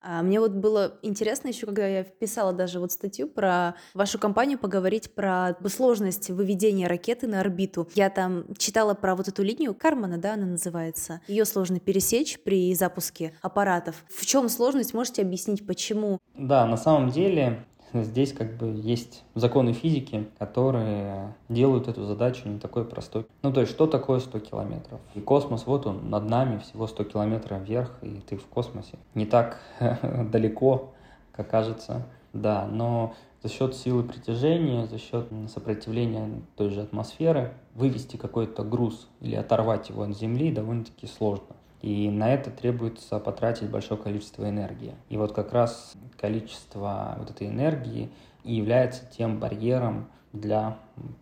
А 0.10 0.24
мне 0.24 0.40
вот 0.40 0.52
было 0.52 0.94
интересно 1.02 1.50
еще, 1.50 1.66
когда 1.66 1.86
я 1.86 2.06
писала 2.06 2.54
даже 2.54 2.80
вот 2.80 2.94
статью 2.94 3.28
про 3.28 3.76
вашу 3.94 4.18
компанию, 4.18 4.58
поговорить 4.58 5.14
про 5.14 5.58
сложность 5.68 6.30
выведения 6.30 6.88
ракеты 6.88 7.28
на 7.28 7.42
орбиту. 7.42 7.90
Я 7.94 8.10
там 8.10 8.46
читала 8.58 8.94
про 8.94 9.18
вот 9.18 9.28
эту 9.28 9.44
линию 9.44 9.76
Кармана, 9.76 10.18
да, 10.18 10.36
она 10.36 10.46
называется. 10.46 11.20
Ее 11.28 11.44
сложно 11.44 11.82
пересечь 11.82 12.40
при 12.42 12.74
запуске 12.74 13.34
аппаратов. 13.42 14.06
В 14.08 14.26
чем 14.26 14.48
сложность? 14.48 14.94
Можете 14.94 15.24
объяснить, 15.24 15.68
почему? 15.68 16.20
Да, 16.36 16.66
на 16.66 16.78
самом 16.78 17.10
деле 17.10 17.66
Здесь 17.94 18.34
как 18.34 18.58
бы 18.58 18.68
есть 18.68 19.24
законы 19.34 19.74
физики, 19.74 20.28
которые 20.40 21.34
делают 21.50 21.88
эту 21.88 22.06
задачу 22.06 22.48
не 22.48 22.60
такой 22.60 22.86
простой. 22.86 23.26
Ну, 23.44 23.54
то 23.54 23.62
есть, 23.62 23.72
что 23.72 23.88
такое 23.88 24.20
100 24.20 24.40
километров? 24.40 25.00
И 25.16 25.22
космос, 25.22 25.66
вот 25.66 25.86
он, 25.88 26.10
над 26.10 26.30
нами, 26.30 26.60
всего 26.60 26.88
100 26.88 27.04
километров 27.06 27.62
вверх, 27.62 27.92
и 28.02 28.22
ты 28.28 28.38
в 28.38 28.46
космосе. 28.46 28.98
Не 29.16 29.26
так 29.26 29.60
далеко, 30.32 30.92
как 31.32 31.50
кажется, 31.50 32.06
да, 32.34 32.68
но 32.68 33.14
за 33.42 33.50
счет 33.50 33.76
силы 33.76 34.04
притяжения, 34.04 34.86
за 34.88 34.98
счет 34.98 35.28
сопротивления 35.48 36.42
той 36.56 36.70
же 36.70 36.82
атмосферы, 36.82 37.54
вывести 37.76 38.18
какой-то 38.18 38.64
груз 38.64 39.08
или 39.22 39.36
оторвать 39.36 39.90
его 39.90 40.04
от 40.04 40.18
Земли 40.18 40.52
довольно-таки 40.52 41.08
сложно. 41.08 41.56
И 41.82 42.10
на 42.10 42.34
это 42.34 42.50
требуется 42.50 43.20
потратить 43.20 43.70
большое 43.70 44.02
количество 44.02 44.50
энергии. 44.50 44.96
И 45.10 45.18
вот 45.18 45.34
как 45.34 45.54
раз 45.54 45.94
количество 46.20 47.16
вот 47.20 47.30
этой 47.30 47.48
энергии 47.48 48.10
и 48.44 48.56
является 48.56 49.04
тем 49.06 49.40
барьером 49.40 50.08
для 50.34 50.78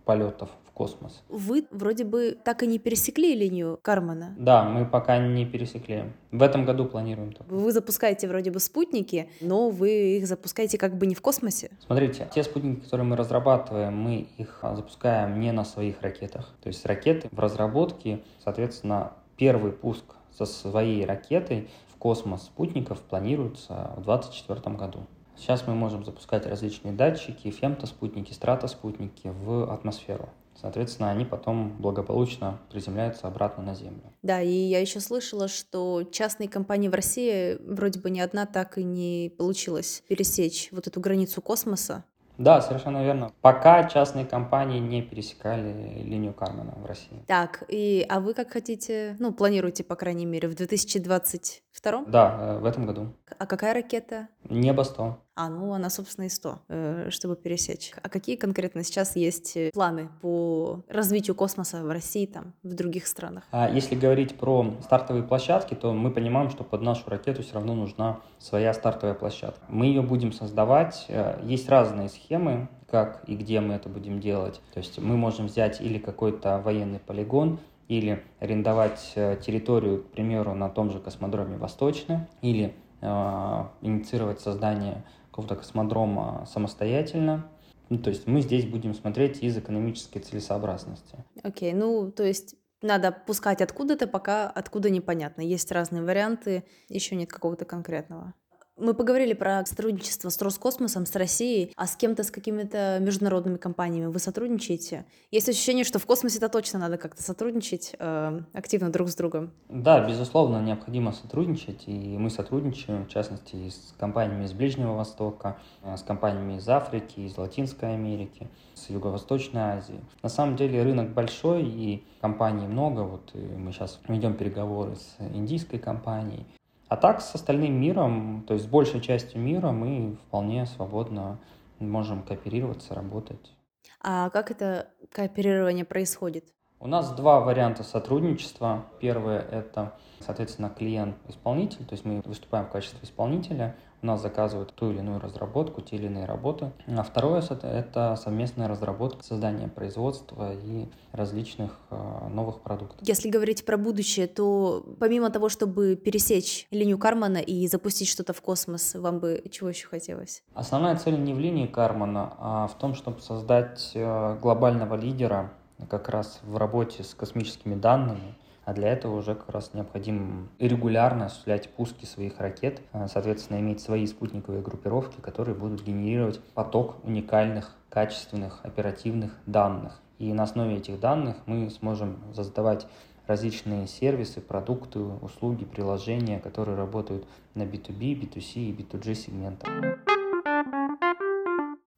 полетов 0.06 0.50
в 0.68 0.72
космос. 0.72 1.22
Вы 1.30 1.66
вроде 1.72 2.04
бы 2.04 2.38
так 2.44 2.64
и 2.64 2.68
не 2.68 2.80
пересекли 2.80 3.36
линию 3.36 3.80
Кармана. 3.82 4.34
Да, 4.38 4.64
мы 4.64 4.86
пока 4.86 5.18
не 5.18 5.46
пересекли. 5.46 6.06
В 6.32 6.42
этом 6.42 6.66
году 6.66 6.86
планируем. 6.86 7.34
Только. 7.34 7.54
Вы 7.54 7.72
запускаете 7.72 8.28
вроде 8.28 8.52
бы 8.52 8.60
спутники, 8.60 9.30
но 9.42 9.70
вы 9.70 10.18
их 10.18 10.28
запускаете 10.28 10.78
как 10.78 10.98
бы 10.98 11.06
не 11.06 11.16
в 11.16 11.22
космосе. 11.22 11.72
Смотрите, 11.86 12.28
те 12.34 12.44
спутники, 12.44 12.82
которые 12.82 13.06
мы 13.06 13.16
разрабатываем, 13.16 13.96
мы 13.96 14.28
их 14.38 14.60
запускаем 14.62 15.40
не 15.40 15.52
на 15.52 15.66
своих 15.66 16.02
ракетах. 16.02 16.54
То 16.62 16.68
есть 16.68 16.86
ракеты 16.86 17.30
в 17.32 17.40
разработке, 17.40 18.22
соответственно, 18.44 19.14
первый 19.38 19.72
пуск 19.72 20.16
со 20.38 20.46
своей 20.46 21.06
ракетой 21.06 21.70
в 21.88 21.98
космос 21.98 22.44
спутников 22.44 23.02
планируется 23.02 23.94
в 23.98 24.04
2024 24.04 24.76
году. 24.76 25.00
Сейчас 25.38 25.68
мы 25.68 25.76
можем 25.76 26.06
запускать 26.06 26.46
различные 26.46 26.94
датчики, 26.94 27.50
фемтоспутники, 27.50 28.32
стратоспутники 28.32 29.28
в 29.28 29.72
атмосферу. 29.72 30.30
Соответственно, 30.60 31.12
они 31.12 31.26
потом 31.26 31.76
благополучно 31.78 32.60
приземляются 32.72 33.28
обратно 33.28 33.62
на 33.62 33.76
Землю. 33.76 34.04
Да, 34.22 34.42
и 34.42 34.52
я 34.52 34.80
еще 34.80 35.02
слышала, 35.02 35.50
что 35.50 36.04
частные 36.04 36.48
компании 36.48 36.88
в 36.88 36.94
России 36.94 37.58
вроде 37.60 38.00
бы 38.00 38.10
ни 38.10 38.22
одна 38.22 38.46
так 38.46 38.78
и 38.78 38.84
не 38.84 39.34
получилось 39.38 40.04
пересечь 40.08 40.70
вот 40.72 40.88
эту 40.88 41.02
границу 41.02 41.42
космоса. 41.42 42.06
Да, 42.38 42.62
совершенно 42.62 43.04
верно. 43.04 43.32
Пока 43.42 43.84
частные 43.86 44.26
компании 44.26 44.80
не 44.80 45.02
пересекали 45.02 46.02
линию 46.04 46.34
Кармана 46.34 46.74
в 46.78 46.86
России. 46.86 47.24
Так, 47.28 47.64
и 47.70 48.06
а 48.10 48.20
вы 48.20 48.34
как 48.34 48.52
хотите, 48.52 49.16
ну, 49.20 49.34
планируете, 49.34 49.84
по 49.84 49.96
крайней 49.96 50.26
мере, 50.26 50.48
в 50.48 50.56
2022? 50.56 52.06
Да, 52.08 52.38
э, 52.40 52.60
в 52.60 52.66
этом 52.66 52.86
году. 52.86 53.14
А 53.38 53.46
какая 53.46 53.74
ракета? 53.74 54.28
Небо 54.50 54.84
100. 54.84 55.18
А, 55.38 55.50
ну 55.50 55.74
она, 55.74 55.90
собственно, 55.90 56.26
и 56.26 56.30
100, 56.30 56.60
э, 56.70 57.10
чтобы 57.10 57.36
пересечь. 57.36 57.92
А 58.02 58.08
какие 58.08 58.38
конкретно 58.38 58.84
сейчас 58.84 59.18
есть 59.18 59.58
э, 59.58 59.72
планы 59.74 60.10
по 60.22 60.82
развитию 60.88 61.36
космоса 61.36 61.84
в 61.84 61.90
России, 61.90 62.26
там, 62.26 62.54
в 62.64 62.74
других 62.74 63.06
странах? 63.06 63.44
А 63.52 63.70
если 63.70 63.96
говорить 63.96 64.38
про 64.38 64.74
стартовые 64.82 65.24
площадки, 65.24 65.74
то 65.74 65.92
мы 65.92 66.12
понимаем, 66.12 66.50
что 66.50 66.64
под 66.64 66.82
нашу 66.82 67.10
ракету 67.10 67.44
все 67.44 67.56
равно 67.56 67.76
нужна 67.76 68.22
своя 68.40 68.74
стартовая 68.74 69.14
площадка. 69.14 69.60
Мы 69.68 69.88
ее 69.88 70.02
будем 70.02 70.32
создавать. 70.32 71.06
Э, 71.10 71.42
есть 71.44 71.68
разные 71.68 72.08
схемы, 72.08 72.70
как 72.90 73.24
и 73.28 73.36
где 73.36 73.60
мы 73.60 73.74
это 73.74 73.90
будем 73.90 74.22
делать. 74.22 74.62
То 74.74 74.80
есть 74.80 75.00
мы 75.00 75.18
можем 75.18 75.48
взять 75.48 75.82
или 75.82 75.98
какой-то 75.98 76.60
военный 76.60 77.00
полигон, 77.00 77.60
или 77.90 78.24
арендовать 78.40 79.12
территорию, 79.14 80.04
к 80.04 80.08
примеру, 80.08 80.56
на 80.56 80.70
том 80.70 80.90
же 80.90 81.00
космодроме 81.00 81.58
Восточный, 81.58 82.22
или 82.42 82.74
инициировать 83.02 84.40
создание 84.40 85.04
какого-то 85.30 85.56
космодрома 85.56 86.46
самостоятельно. 86.52 87.50
Ну, 87.90 88.00
то 88.00 88.10
есть 88.10 88.26
мы 88.26 88.42
здесь 88.42 88.66
будем 88.66 88.94
смотреть 88.96 89.44
из 89.44 89.58
экономической 89.58 90.20
целесообразности. 90.20 91.24
Окей, 91.44 91.72
okay, 91.72 91.76
ну, 91.76 92.12
то 92.12 92.24
есть 92.24 92.56
надо 92.82 93.12
пускать 93.12 93.62
откуда-то, 93.62 94.08
пока 94.08 94.50
откуда 94.50 94.90
непонятно. 94.90 95.42
Есть 95.42 95.72
разные 95.72 96.04
варианты, 96.04 96.64
еще 96.90 97.16
нет 97.16 97.30
какого-то 97.30 97.66
конкретного. 97.66 98.34
Мы 98.78 98.94
поговорили 98.94 99.32
про 99.32 99.66
сотрудничество 99.66 100.28
с 100.28 100.42
Роскосмосом, 100.42 101.06
с 101.06 101.16
Россией, 101.16 101.72
а 101.78 101.88
с 101.88 101.96
кем-то, 101.96 102.26
с 102.26 102.30
какими-то 102.30 102.98
международными 103.00 103.56
компаниями 103.56 104.08
вы 104.08 104.20
сотрудничаете? 104.20 105.06
Есть 105.32 105.48
ощущение, 105.48 105.86
что 105.86 105.98
в 105.98 106.06
космосе-то 106.06 106.50
точно 106.50 106.80
надо 106.80 106.98
как-то 106.98 107.24
сотрудничать 107.24 107.96
э, 107.98 108.42
активно 108.52 108.92
друг 108.92 109.08
с 109.08 109.16
другом? 109.16 109.52
Да, 109.70 110.06
безусловно, 110.06 110.62
необходимо 110.62 111.14
сотрудничать, 111.14 111.84
и 111.88 112.18
мы 112.18 112.30
сотрудничаем, 112.30 113.06
в 113.06 113.08
частности, 113.08 113.70
с 113.70 113.94
компаниями 113.98 114.44
из 114.44 114.52
Ближнего 114.52 114.94
Востока, 114.94 115.58
э, 115.82 115.96
с 115.96 116.04
компаниями 116.04 116.58
из 116.58 116.68
Африки, 116.68 117.22
из 117.22 117.38
Латинской 117.38 117.94
Америки, 117.94 118.50
с 118.74 118.90
Юго-Восточной 118.90 119.62
Азии. 119.62 120.02
На 120.22 120.28
самом 120.28 120.58
деле 120.58 120.84
рынок 120.84 121.14
большой, 121.14 121.64
и 121.64 122.04
компаний 122.20 122.68
много, 122.68 123.04
вот 123.04 123.32
и 123.36 123.38
мы 123.38 123.72
сейчас 123.72 124.02
ведем 124.10 124.34
переговоры 124.34 124.98
с 124.98 125.16
индийской 125.34 125.80
компанией, 125.80 126.46
А 126.88 126.98
так 126.98 127.22
с 127.22 127.34
остальным 127.36 127.80
миром, 127.80 128.44
то 128.48 128.54
есть 128.54 128.66
с 128.66 128.70
большей 128.70 129.02
частью 129.02 129.42
мира 129.42 129.72
мы 129.72 130.18
вполне 130.28 130.66
свободно 130.66 131.40
можем 131.80 132.24
кооперироваться, 132.24 132.94
работать. 132.94 133.54
А 134.02 134.30
как 134.30 134.52
это 134.52 134.92
кооперирование 135.12 135.86
происходит? 135.86 136.55
У 136.80 136.88
нас 136.88 137.12
два 137.12 137.40
варианта 137.40 137.84
сотрудничества. 137.84 138.86
Первое– 139.00 139.40
это, 139.52 139.94
соответственно, 140.20 140.70
клиент-исполнитель, 140.70 141.86
то 141.86 141.94
есть 141.94 142.06
мы 142.06 142.22
выступаем 142.26 142.66
в 142.66 142.70
качестве 142.70 143.00
исполнителя, 143.02 143.76
у 144.02 144.08
нас 144.08 144.22
заказывают 144.22 144.72
ту 144.76 144.92
или 144.92 145.00
иную 145.00 145.20
разработку, 145.20 145.82
те 145.82 145.96
или 145.96 146.06
иные 146.06 146.26
работы. 146.26 146.72
А 146.88 147.02
второе– 147.02 147.42
это 147.64 148.16
совместная 148.22 148.68
разработка, 148.68 149.24
создание 149.24 149.68
производства 149.68 150.54
и 150.54 150.88
различных 151.12 151.80
э, 151.90 152.28
новых 152.30 152.60
продуктов. 152.60 153.00
Если 153.02 153.32
говорить 153.32 153.66
про 153.66 153.78
будущее, 153.78 154.28
то 154.28 154.86
помимо 155.00 155.32
того, 155.32 155.50
чтобы 155.50 155.96
пересечь 155.96 156.68
линию 156.70 157.00
Кармана 157.00 157.38
и 157.38 157.68
запустить 157.68 158.08
что-то 158.08 158.34
в 158.34 158.42
космос, 158.42 158.94
вам 158.94 159.20
бы 159.20 159.42
чего 159.50 159.70
еще 159.70 159.88
хотелось? 159.88 160.44
Основная 160.54 160.98
цель 160.98 161.20
не 161.20 161.34
в 161.34 161.40
линии 161.40 161.66
Кармана, 161.66 162.34
а 162.38 162.68
в 162.68 162.78
том, 162.78 162.94
чтобы 162.94 163.22
создать 163.22 163.92
э, 163.96 164.38
глобального 164.40 164.94
лидера 164.96 165.52
как 165.90 166.10
раз 166.10 166.40
в 166.44 166.58
работе 166.58 167.04
с 167.04 167.14
космическими 167.14 167.76
данными– 167.76 168.36
а 168.66 168.74
для 168.74 168.90
этого 168.90 169.18
уже 169.18 169.36
как 169.36 169.50
раз 169.50 169.74
необходимо 169.74 170.48
регулярно 170.60 171.28
осуществлять 171.28 171.70
пуски 171.70 172.06
своих 172.06 172.40
ракет, 172.40 172.82
а, 172.92 173.08
соответственно, 173.08 173.60
иметь 173.60 173.80
свои 173.80 174.08
спутниковые 174.08 174.64
группировки, 174.64 175.22
которые 175.22 175.56
будут 175.56 175.84
генерировать 175.84 176.40
поток 176.56 176.98
уникальных, 177.04 177.76
качественных, 177.90 178.60
оперативных 178.64 179.34
данных. 179.46 180.02
И 180.18 180.34
на 180.34 180.44
основе 180.44 180.78
этих 180.78 181.00
данных 181.00 181.38
мы 181.46 181.70
сможем 181.70 182.18
создавать 182.34 182.88
различные 183.28 183.88
сервисы, 183.88 184.42
продукты, 184.42 185.00
услуги, 185.00 185.66
приложения, 185.66 186.40
которые 186.40 186.76
работают 186.76 187.28
на 187.54 187.64
B2B, 187.64 188.20
B2C 188.20 188.70
и 188.70 188.74
B2G 188.74 189.14
сегментах. 189.14 189.70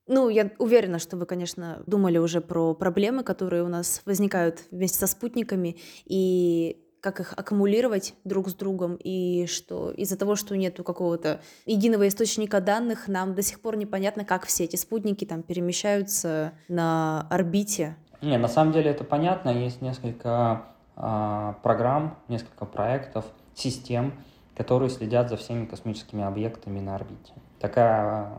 Ну, 0.08 0.30
я 0.30 0.52
уверена, 0.58 1.00
что 1.00 1.18
вы, 1.18 1.26
конечно, 1.26 1.84
думали 1.86 2.18
уже 2.18 2.42
про 2.42 2.74
проблемы, 2.74 3.24
которые 3.24 3.64
у 3.64 3.68
нас 3.68 4.02
возникают 4.06 4.64
вместе 4.72 4.98
со 5.00 5.08
спутниками, 5.08 5.78
и 6.06 6.84
как 7.02 7.20
их 7.20 7.34
аккумулировать 7.38 8.16
друг 8.24 8.50
с 8.50 8.54
другом, 8.54 8.96
и 8.96 9.46
что 9.48 9.92
из-за 9.92 10.18
того, 10.18 10.36
что 10.36 10.58
нету 10.58 10.84
какого-то 10.84 11.42
единого 11.66 12.08
источника 12.08 12.60
данных, 12.60 13.08
нам 13.08 13.36
до 13.36 13.42
сих 13.42 13.62
пор 13.62 13.78
непонятно, 13.78 14.26
как 14.26 14.46
все 14.46 14.64
эти 14.64 14.76
спутники 14.76 15.26
там 15.26 15.44
перемещаются 15.44 16.54
на 16.68 17.28
орбите. 17.30 17.96
Не, 18.22 18.38
на 18.38 18.48
самом 18.48 18.74
деле 18.74 18.92
это 18.92 19.04
понятно, 19.04 19.50
есть 19.50 19.82
несколько 19.82 20.66
э, 20.96 21.54
программ, 21.62 22.18
несколько 22.28 22.66
проектов, 22.66 23.26
систем, 23.54 24.14
которые 24.56 24.90
следят 24.90 25.30
за 25.30 25.38
всеми 25.38 25.66
космическими 25.66 26.24
объектами 26.24 26.80
на 26.80 26.96
орбите. 26.96 27.34
Такая 27.60 28.32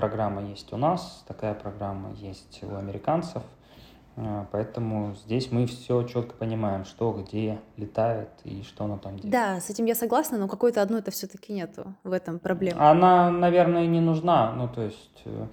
программа 0.00 0.42
есть 0.42 0.72
у 0.72 0.78
нас, 0.78 1.22
такая 1.28 1.52
программа 1.52 2.12
есть 2.14 2.60
у 2.62 2.74
американцев. 2.74 3.42
А, 4.16 4.46
поэтому 4.50 5.14
здесь 5.14 5.52
мы 5.52 5.66
все 5.66 6.02
четко 6.04 6.34
понимаем, 6.34 6.86
что 6.86 7.12
где 7.12 7.58
летает 7.76 8.30
и 8.44 8.62
что 8.62 8.84
оно 8.84 8.96
там 8.96 9.16
делает. 9.16 9.30
Да, 9.30 9.60
с 9.60 9.68
этим 9.68 9.84
я 9.84 9.94
согласна, 9.94 10.38
но 10.38 10.48
какой-то 10.48 10.80
одной 10.80 11.00
это 11.00 11.10
все-таки 11.10 11.52
нету 11.52 11.94
в 12.02 12.12
этом 12.12 12.38
проблема. 12.38 12.90
Она, 12.90 13.30
наверное, 13.30 13.86
не 13.86 14.00
нужна. 14.00 14.52
Ну, 14.52 14.68
то 14.68 14.80
есть 14.80 15.22
э, 15.26 15.46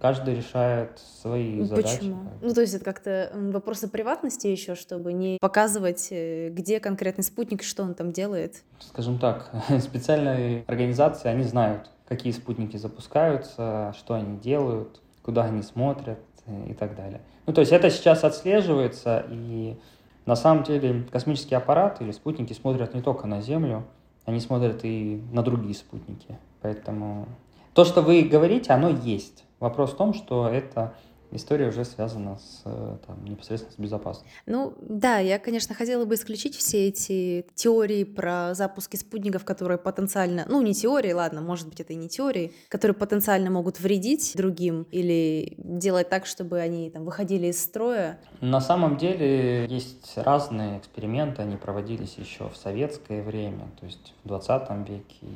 каждый 0.00 0.36
решает 0.36 0.98
свои 1.20 1.62
задачи. 1.62 1.98
Почему? 1.98 2.16
Ну, 2.40 2.54
то 2.54 2.60
есть 2.60 2.74
это 2.74 2.84
как-то 2.84 3.30
вопросы 3.34 3.88
приватности 3.88 4.46
еще, 4.46 4.74
чтобы 4.74 5.12
не 5.12 5.38
показывать, 5.40 6.08
э, 6.10 6.50
где 6.50 6.80
конкретный 6.80 7.24
спутник, 7.24 7.62
что 7.62 7.82
он 7.82 7.94
там 7.94 8.12
делает. 8.12 8.62
Скажем 8.80 9.18
так, 9.18 9.50
специальные 9.80 10.64
организации, 10.66 11.28
они 11.28 11.44
знают, 11.44 11.90
какие 12.06 12.32
спутники 12.32 12.76
запускаются, 12.76 13.94
что 13.98 14.14
они 14.14 14.38
делают, 14.38 15.00
куда 15.22 15.44
они 15.44 15.62
смотрят 15.62 16.18
и 16.66 16.72
так 16.72 16.96
далее. 16.96 17.20
Ну, 17.46 17.52
то 17.52 17.60
есть 17.60 17.72
это 17.72 17.90
сейчас 17.90 18.24
отслеживается, 18.24 19.24
и 19.28 19.76
на 20.24 20.36
самом 20.36 20.64
деле 20.64 21.06
космические 21.10 21.58
аппараты 21.58 22.04
или 22.04 22.12
спутники 22.12 22.52
смотрят 22.52 22.94
не 22.94 23.02
только 23.02 23.26
на 23.26 23.40
Землю, 23.40 23.84
они 24.24 24.40
смотрят 24.40 24.80
и 24.84 25.22
на 25.32 25.42
другие 25.42 25.74
спутники. 25.74 26.38
Поэтому 26.60 27.26
то, 27.74 27.84
что 27.84 28.02
вы 28.02 28.22
говорите, 28.22 28.72
оно 28.72 28.90
есть. 28.90 29.44
Вопрос 29.60 29.92
в 29.92 29.96
том, 29.96 30.14
что 30.14 30.48
это 30.48 30.94
история 31.30 31.68
уже 31.68 31.84
связана 31.84 32.38
с, 32.38 32.62
э, 32.64 32.96
там, 33.06 33.24
непосредственно 33.24 33.72
с 33.74 33.78
безопасностью. 33.78 34.30
Ну 34.46 34.74
да, 34.80 35.18
я, 35.18 35.38
конечно, 35.38 35.74
хотела 35.74 36.04
бы 36.04 36.14
исключить 36.14 36.56
все 36.56 36.88
эти 36.88 37.46
теории 37.54 38.04
про 38.04 38.54
запуски 38.54 38.96
спутников, 38.96 39.44
которые 39.44 39.78
потенциально, 39.78 40.46
ну 40.48 40.62
не 40.62 40.74
теории, 40.74 41.12
ладно, 41.12 41.40
может 41.40 41.68
быть 41.68 41.80
это 41.80 41.92
и 41.92 41.96
не 41.96 42.08
теории, 42.08 42.52
которые 42.68 42.94
потенциально 42.94 43.50
могут 43.50 43.80
вредить 43.80 44.32
другим 44.36 44.86
или 44.90 45.54
делать 45.58 46.08
так, 46.08 46.26
чтобы 46.26 46.60
они 46.60 46.90
там 46.90 47.04
выходили 47.04 47.48
из 47.48 47.62
строя. 47.62 48.18
На 48.40 48.60
самом 48.60 48.96
деле 48.96 49.66
есть 49.66 50.12
разные 50.16 50.78
эксперименты, 50.78 51.42
они 51.42 51.56
проводились 51.56 52.14
еще 52.16 52.48
в 52.48 52.56
советское 52.56 53.22
время, 53.22 53.68
то 53.78 53.86
есть 53.86 54.14
в 54.24 54.28
20 54.28 54.88
веке. 54.88 55.26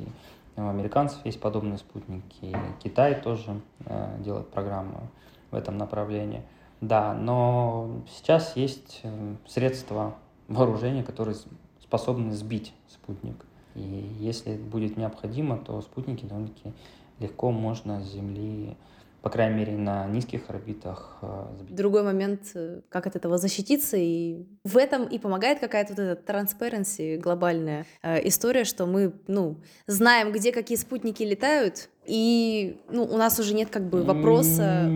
У 0.55 0.61
американцев 0.61 1.25
есть 1.25 1.39
подобные 1.39 1.77
спутники, 1.79 2.55
Китай 2.83 3.19
тоже 3.19 3.59
э, 3.85 4.17
делает 4.19 4.49
программу 4.49 5.07
в 5.49 5.55
этом 5.55 5.77
направлении. 5.77 6.43
Да, 6.79 7.13
но 7.13 8.01
сейчас 8.09 8.55
есть 8.55 8.99
э, 9.03 9.35
средства 9.47 10.15
вооружения, 10.47 11.03
которые 11.03 11.37
способны 11.81 12.33
сбить 12.33 12.73
спутник. 12.87 13.45
И 13.75 13.81
если 14.19 14.55
будет 14.57 14.97
необходимо, 14.97 15.57
то 15.57 15.81
спутники 15.81 16.25
довольно-таки 16.25 16.73
легко 17.19 17.51
можно 17.51 18.01
с 18.01 18.11
Земли 18.11 18.75
по 19.23 19.29
крайней 19.29 19.55
мере, 19.55 19.77
на 19.77 20.05
низких 20.07 20.49
орбитах 20.49 21.17
э. 21.21 21.45
Другой 21.69 22.03
момент, 22.03 22.41
э, 22.55 22.81
как 22.89 23.07
от 23.07 23.15
этого 23.15 23.37
защититься, 23.37 23.95
и 23.95 24.43
в 24.65 24.75
этом 24.75 25.07
и 25.07 25.17
помогает 25.17 25.59
какая-то 25.59 25.93
вот 25.93 25.99
эта 25.99 26.33
transparency, 26.33 27.17
глобальная 27.17 27.85
э, 28.01 28.27
история, 28.27 28.65
что 28.65 28.85
мы, 28.85 29.13
ну, 29.27 29.61
знаем, 29.87 30.33
где 30.33 30.51
какие 30.51 30.77
спутники 30.77 31.23
летают, 31.23 31.87
и, 32.05 32.81
ну, 32.89 33.05
у 33.05 33.15
нас 33.15 33.39
уже 33.39 33.53
нет 33.53 33.69
как 33.69 33.89
бы 33.89 34.03
вопроса... 34.03 34.91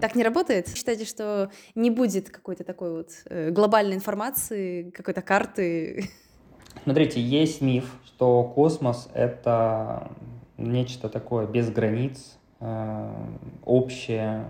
Так 0.00 0.14
не 0.14 0.22
работает? 0.22 0.68
Считаете, 0.74 1.04
что 1.04 1.50
не 1.74 1.90
будет 1.90 2.30
какой-то 2.30 2.62
такой 2.62 2.92
вот 2.92 3.10
глобальной 3.50 3.96
информации, 3.96 4.90
какой-то 4.90 5.20
карты? 5.20 6.08
Смотрите, 6.84 7.20
есть 7.20 7.60
миф, 7.60 7.84
что 8.06 8.44
космос— 8.44 9.08
это 9.14 10.12
нечто 10.56 11.08
такое 11.08 11.46
без 11.46 11.70
границ, 11.70 12.38
общее, 13.64 14.44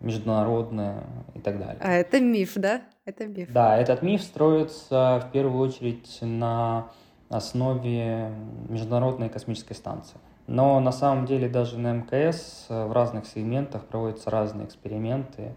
международное 0.00 1.04
и 1.34 1.40
так 1.40 1.58
далее. 1.58 1.76
А 1.80 1.92
это 1.92 2.20
миф, 2.20 2.54
да? 2.56 2.82
Это 3.04 3.26
миф. 3.26 3.52
Да, 3.52 3.76
этот 3.76 4.02
миф 4.02 4.22
строится 4.22 5.22
в 5.26 5.30
первую 5.32 5.60
очередь 5.60 6.18
на 6.22 6.88
основе 7.28 8.32
Международной 8.68 9.28
космической 9.28 9.74
станции. 9.74 10.18
Но 10.46 10.80
на 10.80 10.90
самом 10.90 11.26
деле 11.26 11.48
даже 11.48 11.78
на 11.78 11.92
МКС 11.92 12.66
в 12.68 12.92
разных 12.92 13.26
сегментах 13.26 13.84
проводятся 13.84 14.30
разные 14.30 14.66
эксперименты 14.66 15.54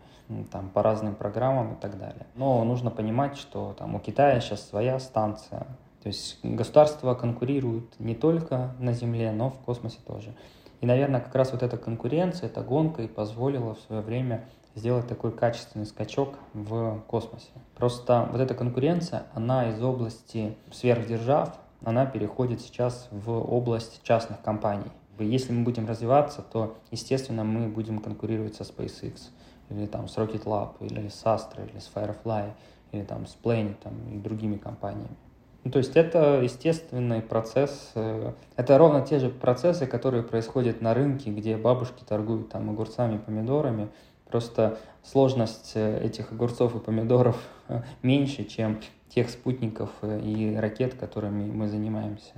там, 0.52 0.70
по 0.70 0.84
разным 0.84 1.16
программам 1.16 1.74
и 1.74 1.76
так 1.80 1.98
далее. 1.98 2.28
Но 2.36 2.64
нужно 2.64 2.92
понимать, 2.92 3.38
что 3.38 3.76
там, 3.80 3.96
у 3.96 4.00
Китая 4.00 4.40
сейчас 4.40 4.68
своя 4.68 5.00
станция. 5.00 5.66
То 6.04 6.10
есть 6.10 6.40
государства 6.44 7.16
конкурируют 7.16 8.00
не 8.00 8.14
только 8.14 8.76
на 8.78 8.94
Земле, 8.94 9.32
но 9.32 9.50
в 9.50 9.58
космосе 9.60 9.98
тоже. 10.06 10.36
И, 10.84 10.86
наверное, 10.86 11.22
как 11.22 11.34
раз 11.34 11.54
вот 11.54 11.64
эта 11.64 11.78
конкуренция, 11.78 12.50
эта 12.50 12.60
гонка 12.62 13.04
и 13.04 13.08
позволила 13.08 13.74
в 13.74 13.80
свое 13.80 14.02
время 14.02 14.44
сделать 14.76 15.08
такой 15.08 15.32
качественный 15.32 15.86
скачок 15.86 16.34
в 16.54 17.00
космосе. 17.08 17.52
Просто 17.78 18.28
вот 18.30 18.42
эта 18.42 18.54
конкуренция, 18.54 19.24
она 19.34 19.70
из 19.70 19.82
области 19.82 20.58
сверхдержав, 20.74 21.58
она 21.86 22.06
переходит 22.06 22.60
сейчас 22.60 23.08
в 23.12 23.32
область 23.32 24.04
частных 24.04 24.42
компаний. 24.42 24.92
Если 25.20 25.54
мы 25.54 25.64
будем 25.64 25.88
развиваться, 25.88 26.42
то, 26.42 26.76
естественно, 26.92 27.46
мы 27.46 27.70
будем 27.70 28.00
конкурировать 28.00 28.56
со 28.56 28.64
SpaceX, 28.64 29.30
или 29.70 29.86
там 29.86 30.10
с 30.10 30.18
Rocket 30.18 30.44
Lab, 30.44 30.72
или 30.82 31.08
с 31.08 31.24
Astra, 31.24 31.66
или 31.66 31.80
с 31.80 31.90
Firefly, 31.96 32.52
или 32.92 33.04
там 33.04 33.26
с 33.26 33.38
Planet 33.42 33.78
и 34.12 34.18
другими 34.18 34.58
компаниями. 34.58 35.16
Ну, 35.64 35.72
то 35.72 35.78
есть 35.78 35.96
это 35.96 36.42
естественный 36.42 37.22
процесс, 37.22 37.92
э, 37.96 38.34
это 38.58 38.78
ровно 38.78 39.02
те 39.02 39.20
же 39.20 39.30
процессы, 39.30 39.86
которые 39.86 40.24
происходят 40.24 40.82
на 40.82 40.94
рынке, 40.94 41.32
где 41.32 41.56
бабушки 41.56 42.04
торгуют 42.04 42.50
там 42.50 42.70
огурцами, 42.70 43.18
помидорами. 43.18 43.90
Просто 44.30 44.78
сложность 45.04 45.72
э, 45.76 46.06
этих 46.06 46.32
огурцов 46.32 46.76
и 46.76 46.80
помидоров 46.80 47.38
меньше, 48.02 48.44
чем 48.44 48.82
тех 49.08 49.30
спутников 49.30 49.90
э, 50.02 50.20
и 50.22 50.56
ракет, 50.56 50.96
которыми 50.96 51.50
мы 51.50 51.68
занимаемся 51.68 52.34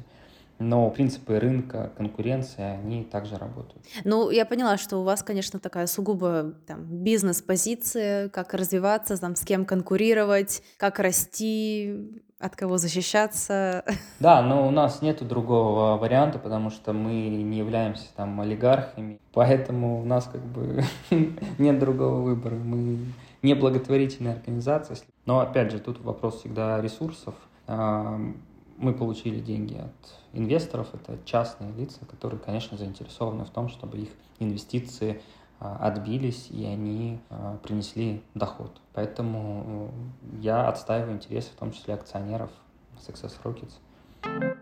но 0.60 0.90
принципы 0.90 1.40
рынка, 1.40 1.92
конкуренции, 1.98 2.62
они 2.62 3.04
также 3.04 3.38
работают. 3.38 3.86
Ну, 4.04 4.30
я 4.30 4.46
поняла, 4.46 4.78
что 4.78 4.98
у 4.98 5.04
вас, 5.04 5.22
конечно, 5.22 5.60
такая 5.60 5.88
сугубо 5.88 6.56
там, 6.66 6.86
бизнес-позиция, 6.86 8.30
как 8.30 8.54
развиваться, 8.54 9.18
там, 9.20 9.36
с 9.36 9.44
кем 9.44 9.66
конкурировать, 9.66 10.64
как 10.78 11.00
расти, 11.00 12.22
от 12.46 12.56
кого 12.56 12.78
защищаться. 12.78 13.84
Да, 14.20 14.42
но 14.42 14.68
у 14.68 14.72
нас 14.72 15.02
нет 15.02 15.28
другого 15.28 15.98
варианта, 15.98 16.40
потому 16.40 16.70
что 16.70 16.94
мы 16.94 17.12
не 17.12 17.58
являемся 17.58 18.06
там 18.16 18.40
олигархами, 18.40 19.20
поэтому 19.34 20.02
у 20.02 20.06
нас 20.06 20.30
как 20.32 20.42
бы 20.42 20.84
нет 21.58 21.80
другого 21.80 22.22
выбора. 22.22 22.56
Мы 22.56 23.00
не 23.42 23.54
благотворительная 23.54 24.34
организация. 24.34 24.98
Но 25.26 25.40
опять 25.40 25.72
же, 25.72 25.80
тут 25.80 26.00
вопрос 26.02 26.40
всегда 26.40 26.82
ресурсов. 26.82 27.36
Мы 27.68 28.94
получили 28.94 29.40
деньги 29.40 29.76
от 29.76 30.16
инвесторов, 30.34 30.88
это 30.94 31.18
частные 31.26 31.72
лица, 31.74 32.06
которые, 32.06 32.40
конечно, 32.40 32.78
заинтересованы 32.78 33.46
в 33.46 33.50
том, 33.50 33.70
чтобы 33.70 33.98
их 34.00 34.10
инвестиции 34.40 35.12
а, 35.12 35.22
отбились 35.74 36.50
и 36.52 36.66
они 36.66 37.20
а, 37.30 37.58
принесли 37.64 38.24
доход. 38.34 38.80
Поэтому 38.94 39.92
э, 40.32 40.40
я 40.42 40.68
отстаиваю 40.68 41.14
интересы, 41.14 41.52
в 41.52 41.56
том 41.56 41.72
числе 41.72 41.94
акционеров 41.94 42.50
Success 42.98 43.34
Rockets. 43.44 44.55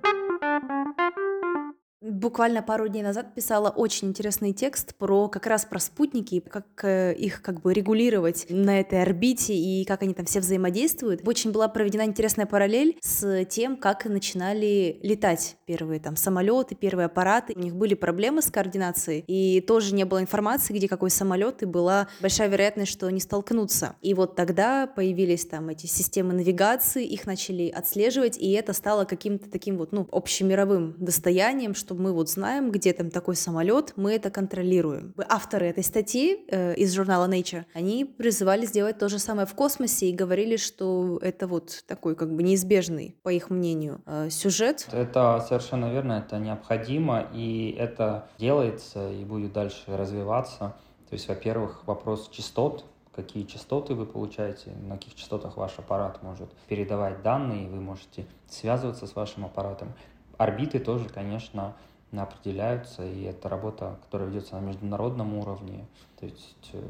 Буквально 2.24 2.64
пару 2.64 2.88
дней 2.88 3.04
назад 3.04 3.36
писала 3.36 3.70
очень 3.70 4.08
интересный 4.08 4.54
текст 4.54 4.96
про 4.96 5.28
как 5.28 5.46
раз 5.46 5.66
про 5.66 5.78
спутники, 5.80 6.40
как 6.40 6.66
э, 6.84 7.14
их 7.16 7.42
как 7.42 7.60
бы 7.60 7.74
регулировать 7.74 8.46
на 8.50 8.80
этой 8.80 9.02
орбите 9.02 9.54
и 9.54 9.84
как 9.84 10.04
они 10.04 10.14
там 10.14 10.26
все 10.26 10.40
взаимодействуют. 10.40 11.28
Очень 11.28 11.52
была 11.52 11.68
проведена 11.68 12.06
интересная 12.06 12.46
параллель 12.46 12.98
с 13.02 13.44
тем, 13.46 13.76
как 13.76 14.06
начинали 14.06 15.00
летать 15.04 15.58
первые 15.66 16.00
там 16.00 16.16
самолеты, 16.16 16.76
первые 16.76 17.08
аппараты. 17.08 17.56
У 17.58 17.60
них 17.60 17.76
были 17.76 17.94
проблемы 17.94 18.42
с 18.42 18.50
координацией, 18.50 19.26
и 19.28 19.60
тоже 19.60 19.94
не 19.94 20.06
было 20.06 20.22
информации, 20.22 20.74
где 20.74 20.88
какой 20.88 21.10
самолет, 21.10 21.62
и 21.62 21.66
была 21.66 22.08
большая 22.22 22.48
вероятность, 22.48 22.94
что 22.94 23.08
они 23.08 23.20
столкнутся. 23.20 23.98
И 24.02 24.14
вот 24.14 24.38
тогда 24.38 24.88
появились 24.88 25.46
там 25.46 25.68
эти 25.68 25.88
системы 25.88 26.34
навигации, 26.34 27.06
их 27.06 27.26
начали 27.26 27.68
отслеживать, 27.68 28.38
и 28.38 28.50
это 28.52 28.72
стало 28.72 29.04
каким-то 29.04 29.50
таким 29.50 29.78
вот, 29.78 29.92
ну, 29.92 30.08
общемировым 30.10 30.96
достоянием, 30.98 31.76
что 31.76 31.94
чтобы 31.94 32.06
мы 32.06 32.13
вот 32.14 32.30
знаем, 32.30 32.72
где 32.72 32.94
там 32.94 33.10
такой 33.10 33.36
самолет, 33.36 33.94
мы 33.96 34.14
это 34.14 34.30
контролируем. 34.30 35.14
Авторы 35.28 35.68
этой 35.68 35.84
статьи 35.84 36.46
э, 36.48 36.76
из 36.76 36.94
журнала 36.94 37.28
Nature, 37.28 37.66
они 37.74 38.06
призывали 38.06 38.66
сделать 38.66 38.98
то 39.00 39.10
же 39.10 39.20
самое 39.20 39.48
в 39.48 39.54
космосе 39.54 40.10
и 40.10 40.14
говорили, 40.14 40.58
что 40.58 41.20
это 41.22 41.48
вот 41.48 41.84
такой 41.88 42.16
как 42.16 42.34
бы 42.34 42.44
неизбежный, 42.44 43.16
по 43.24 43.30
их 43.30 43.50
мнению, 43.50 44.02
э, 44.06 44.30
сюжет. 44.30 44.88
Это 44.92 45.44
совершенно 45.48 45.92
верно, 45.92 46.24
это 46.26 46.38
необходимо, 46.40 47.28
и 47.34 47.76
это 47.78 48.28
делается 48.38 49.12
и 49.12 49.24
будет 49.26 49.54
дальше 49.54 49.84
развиваться. 49.88 50.76
То 51.10 51.14
есть, 51.14 51.28
во-первых, 51.28 51.84
вопрос 51.86 52.30
частот, 52.32 52.86
какие 53.16 53.44
частоты 53.44 53.94
вы 53.94 54.06
получаете, 54.06 54.72
на 54.88 54.96
каких 54.96 55.16
частотах 55.16 55.58
ваш 55.58 55.78
аппарат 55.78 56.24
может 56.24 56.50
передавать 56.68 57.22
данные, 57.22 57.68
вы 57.68 57.80
можете 57.80 58.26
связываться 58.50 59.06
с 59.06 59.16
вашим 59.16 59.46
аппаратом 59.46 59.94
орбиты 60.38 60.80
тоже, 60.80 61.10
конечно, 61.10 61.76
определяются, 62.22 63.06
и 63.06 63.24
это 63.24 63.50
работа, 63.50 63.98
которая 64.04 64.30
ведется 64.30 64.56
на 64.56 64.66
международном 64.66 65.36
уровне. 65.36 65.88
То 66.20 66.26
есть 66.26 66.70
э, 66.74 66.82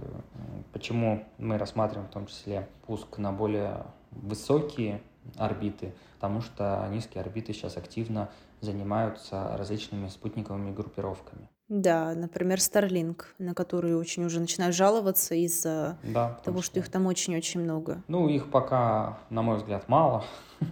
почему 0.71 1.25
мы 1.37 1.57
рассматриваем 1.57 2.09
в 2.09 2.11
том 2.11 2.27
числе 2.27 2.67
пуск 2.85 3.17
на 3.17 3.31
более 3.31 3.85
высокие 4.11 5.01
орбиты, 5.37 5.93
потому 6.15 6.41
что 6.41 6.87
низкие 6.91 7.21
орбиты 7.21 7.53
сейчас 7.53 7.77
активно 7.77 8.29
занимаются 8.61 9.55
различными 9.57 10.07
спутниковыми 10.07 10.71
группировками. 10.71 11.49
Да, 11.69 12.13
например, 12.13 12.59
Starlink, 12.59 13.23
на 13.39 13.53
который 13.53 13.95
очень 13.95 14.25
уже 14.25 14.39
начинают 14.39 14.75
жаловаться 14.75 15.33
из-за 15.33 15.97
да, 16.03 16.39
того, 16.43 16.61
что... 16.61 16.71
что 16.71 16.79
их 16.79 16.89
там 16.89 17.07
очень-очень 17.07 17.61
много. 17.61 18.03
Ну, 18.07 18.27
их 18.27 18.51
пока, 18.51 19.17
на 19.29 19.41
мой 19.41 19.57
взгляд, 19.57 19.87
мало. 19.87 20.23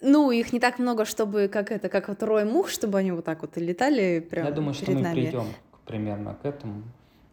Ну, 0.00 0.30
их 0.30 0.52
не 0.52 0.60
так 0.60 0.78
много, 0.78 1.04
чтобы 1.04 1.48
как 1.48 1.70
это, 1.72 1.88
как 1.88 2.08
вот 2.08 2.22
рой 2.22 2.44
мух, 2.44 2.68
чтобы 2.68 2.98
они 2.98 3.12
вот 3.12 3.24
так 3.24 3.42
вот 3.42 3.56
летали 3.56 4.20
прямо 4.20 4.48
Я 4.48 4.54
думаю, 4.54 4.74
перед 4.74 4.84
что 4.84 4.92
мы 4.92 5.00
нами. 5.00 5.22
придем 5.22 5.46
примерно 5.86 6.36
к 6.40 6.44
этому, 6.44 6.82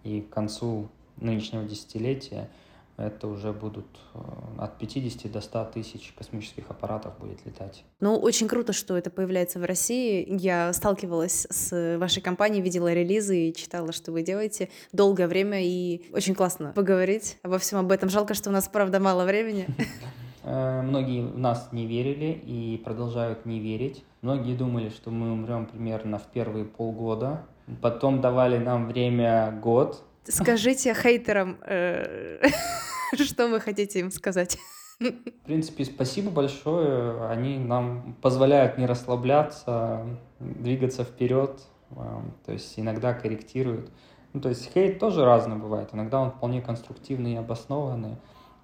и 0.03 0.21
к 0.21 0.29
концу 0.29 0.89
нынешнего 1.17 1.63
десятилетия 1.63 2.49
это 2.97 3.27
уже 3.27 3.51
будут 3.51 3.85
э, 4.13 4.19
от 4.57 4.77
50 4.77 5.29
до 5.29 5.41
100 5.41 5.65
тысяч 5.73 6.13
космических 6.17 6.63
аппаратов 6.69 7.17
будет 7.19 7.45
летать. 7.45 7.83
Ну, 7.99 8.15
очень 8.15 8.47
круто, 8.47 8.71
что 8.71 8.97
это 8.97 9.09
появляется 9.09 9.59
в 9.59 9.65
России. 9.65 10.25
Я 10.41 10.71
сталкивалась 10.71 11.45
с 11.49 11.97
вашей 11.97 12.21
компанией, 12.21 12.61
видела 12.61 12.93
релизы 12.93 13.49
и 13.49 13.53
читала, 13.53 13.91
что 13.91 14.13
вы 14.13 14.21
делаете 14.23 14.69
долгое 14.93 15.27
время, 15.27 15.61
и 15.61 16.03
очень 16.13 16.35
классно 16.35 16.71
поговорить 16.73 17.37
обо 17.43 17.59
всем 17.59 17.79
об 17.79 17.91
этом. 17.91 18.07
Жалко, 18.09 18.33
что 18.33 18.49
у 18.49 18.53
нас, 18.53 18.69
правда, 18.69 19.01
мало 19.01 19.25
времени. 19.25 19.67
Э, 20.45 20.83
многие 20.83 21.25
в 21.25 21.39
нас 21.39 21.69
не 21.71 21.87
верили 21.87 22.31
и 22.45 22.79
продолжают 22.85 23.45
не 23.47 23.59
верить. 23.59 24.05
Многие 24.21 24.55
думали, 24.55 24.89
что 24.89 25.09
мы 25.09 25.31
умрем 25.31 25.65
примерно 25.65 26.19
в 26.19 26.27
первые 26.27 26.65
полгода. 26.65 27.45
Потом 27.81 28.21
давали 28.21 28.59
нам 28.59 28.87
время 28.87 29.59
год. 29.63 30.03
Скажите 30.23 30.93
хейтерам, 30.93 31.57
э, 31.65 32.41
что 33.15 33.47
вы 33.47 33.59
хотите 33.59 33.99
им 33.99 34.11
сказать? 34.11 34.59
В 34.99 35.45
принципе, 35.45 35.83
спасибо 35.83 36.29
большое. 36.29 37.27
Они 37.27 37.57
нам 37.57 38.15
позволяют 38.21 38.77
не 38.77 38.85
расслабляться, 38.85 40.05
двигаться 40.39 41.03
вперед. 41.03 41.59
Э, 41.89 42.21
то 42.45 42.51
есть 42.51 42.79
иногда 42.79 43.15
корректируют. 43.15 43.89
Ну, 44.33 44.41
то 44.41 44.49
есть 44.49 44.71
хейт 44.71 44.99
тоже 44.99 45.25
разный 45.25 45.55
бывает. 45.55 45.89
Иногда 45.93 46.19
он 46.19 46.29
вполне 46.29 46.61
конструктивный 46.61 47.33
и 47.33 47.37
обоснованный 47.37 48.17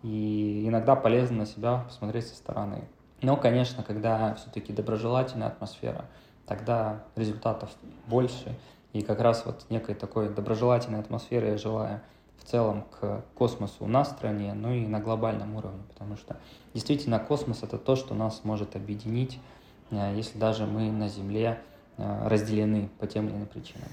и 0.03 0.67
иногда 0.67 0.95
полезно 0.95 1.39
на 1.39 1.45
себя 1.45 1.83
посмотреть 1.87 2.27
со 2.27 2.35
стороны. 2.35 2.83
Но, 3.21 3.37
конечно, 3.37 3.83
когда 3.83 4.33
все-таки 4.35 4.73
доброжелательная 4.73 5.47
атмосфера, 5.47 6.05
тогда 6.45 7.03
результатов 7.15 7.69
больше. 8.07 8.57
И 8.93 9.01
как 9.03 9.21
раз 9.21 9.45
вот 9.45 9.65
некой 9.69 9.95
такой 9.95 10.29
доброжелательной 10.29 10.99
атмосферы 10.99 11.49
я 11.49 11.57
желаю 11.57 12.01
в 12.37 12.43
целом 12.43 12.83
к 12.99 13.23
космосу 13.35 13.85
у 13.85 13.87
нас 13.87 14.09
в 14.09 14.11
стране, 14.11 14.53
ну 14.53 14.73
и 14.73 14.85
на 14.87 14.99
глобальном 14.99 15.55
уровне, 15.55 15.83
потому 15.89 16.17
что 16.17 16.37
действительно 16.73 17.19
космос— 17.19 17.59
это 17.63 17.77
то, 17.77 17.95
что 17.95 18.15
нас 18.15 18.41
может 18.43 18.75
объединить, 18.75 19.39
э, 19.91 20.13
если 20.15 20.39
даже 20.39 20.65
мы 20.65 20.91
на 20.91 21.07
Земле 21.07 21.61
э, 21.97 22.27
разделены 22.27 22.89
по 22.99 23.05
тем 23.05 23.27
или 23.27 23.35
иным 23.35 23.47
причинам. 23.47 23.87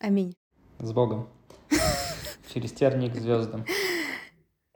Аминь. 0.00 0.36
С 0.78 0.92
Богом. 0.92 1.28
Через 2.54 2.72
терник 2.72 3.14
к 3.14 3.16
звездам. 3.16 3.66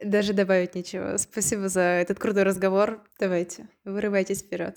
Даже 0.04 0.34
добавить 0.34 0.74
ничего. 0.74 1.16
Спасибо 1.16 1.68
за 1.68 1.80
этот 1.80 2.18
крутой 2.18 2.42
разговор. 2.42 3.00
Давайте, 3.18 3.68
вырывайтесь 3.84 4.42
вперед. 4.42 4.76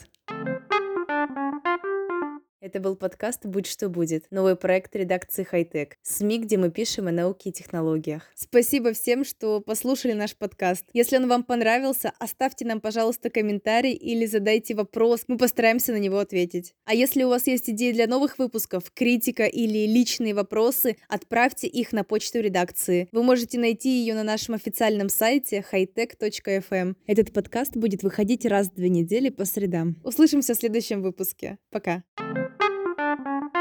Это 2.67 2.81
был 2.81 2.97
подкаст 2.97 3.45
«Будь 3.45 3.65
что 3.65 3.87
будет», 3.87 4.25
новый 4.29 4.57
проект 4.57 4.93
редакции 4.93 5.43
«Хайтек», 5.45 5.95
СМИ, 6.03 6.39
где 6.39 6.57
мы 6.57 6.69
пишем 6.69 7.07
о 7.07 7.13
науке 7.13 7.47
и 7.47 7.53
технологиях. 7.53 8.23
Спасибо 8.35 8.91
всем, 8.91 9.23
что 9.23 9.61
послушали 9.61 10.11
наш 10.11 10.35
подкаст. 10.35 10.83
Если 10.91 11.15
он 11.15 11.29
вам 11.29 11.45
понравился, 11.45 12.11
оставьте 12.19 12.65
нам, 12.65 12.81
пожалуйста, 12.81 13.29
комментарий 13.29 13.93
или 13.93 14.25
задайте 14.25 14.75
вопрос, 14.75 15.23
мы 15.29 15.37
постараемся 15.37 15.93
на 15.93 15.95
него 15.95 16.19
ответить. 16.19 16.73
А 16.83 16.93
если 16.93 17.23
у 17.23 17.29
вас 17.29 17.47
есть 17.47 17.69
идеи 17.69 17.93
для 17.93 18.05
новых 18.05 18.37
выпусков, 18.37 18.91
критика 18.93 19.45
или 19.45 19.87
личные 19.87 20.33
вопросы, 20.33 20.97
отправьте 21.07 21.67
их 21.67 21.93
на 21.93 22.03
почту 22.03 22.41
редакции. 22.41 23.07
Вы 23.13 23.23
можете 23.23 23.59
найти 23.59 24.01
ее 24.01 24.13
на 24.13 24.23
нашем 24.25 24.55
официальном 24.55 25.07
сайте 25.07 25.63
hightech.fm. 25.71 26.95
Этот 27.07 27.31
подкаст 27.31 27.77
будет 27.77 28.03
выходить 28.03 28.45
раз 28.45 28.67
в 28.67 28.75
две 28.75 28.89
недели 28.89 29.29
по 29.29 29.45
средам. 29.45 29.95
Услышимся 30.03 30.53
в 30.53 30.57
следующем 30.57 31.01
выпуске. 31.01 31.59
Пока. 31.71 32.03
Thank 32.19 32.37
you. 32.37 32.56
Thank 32.97 33.51
you. 33.53 33.56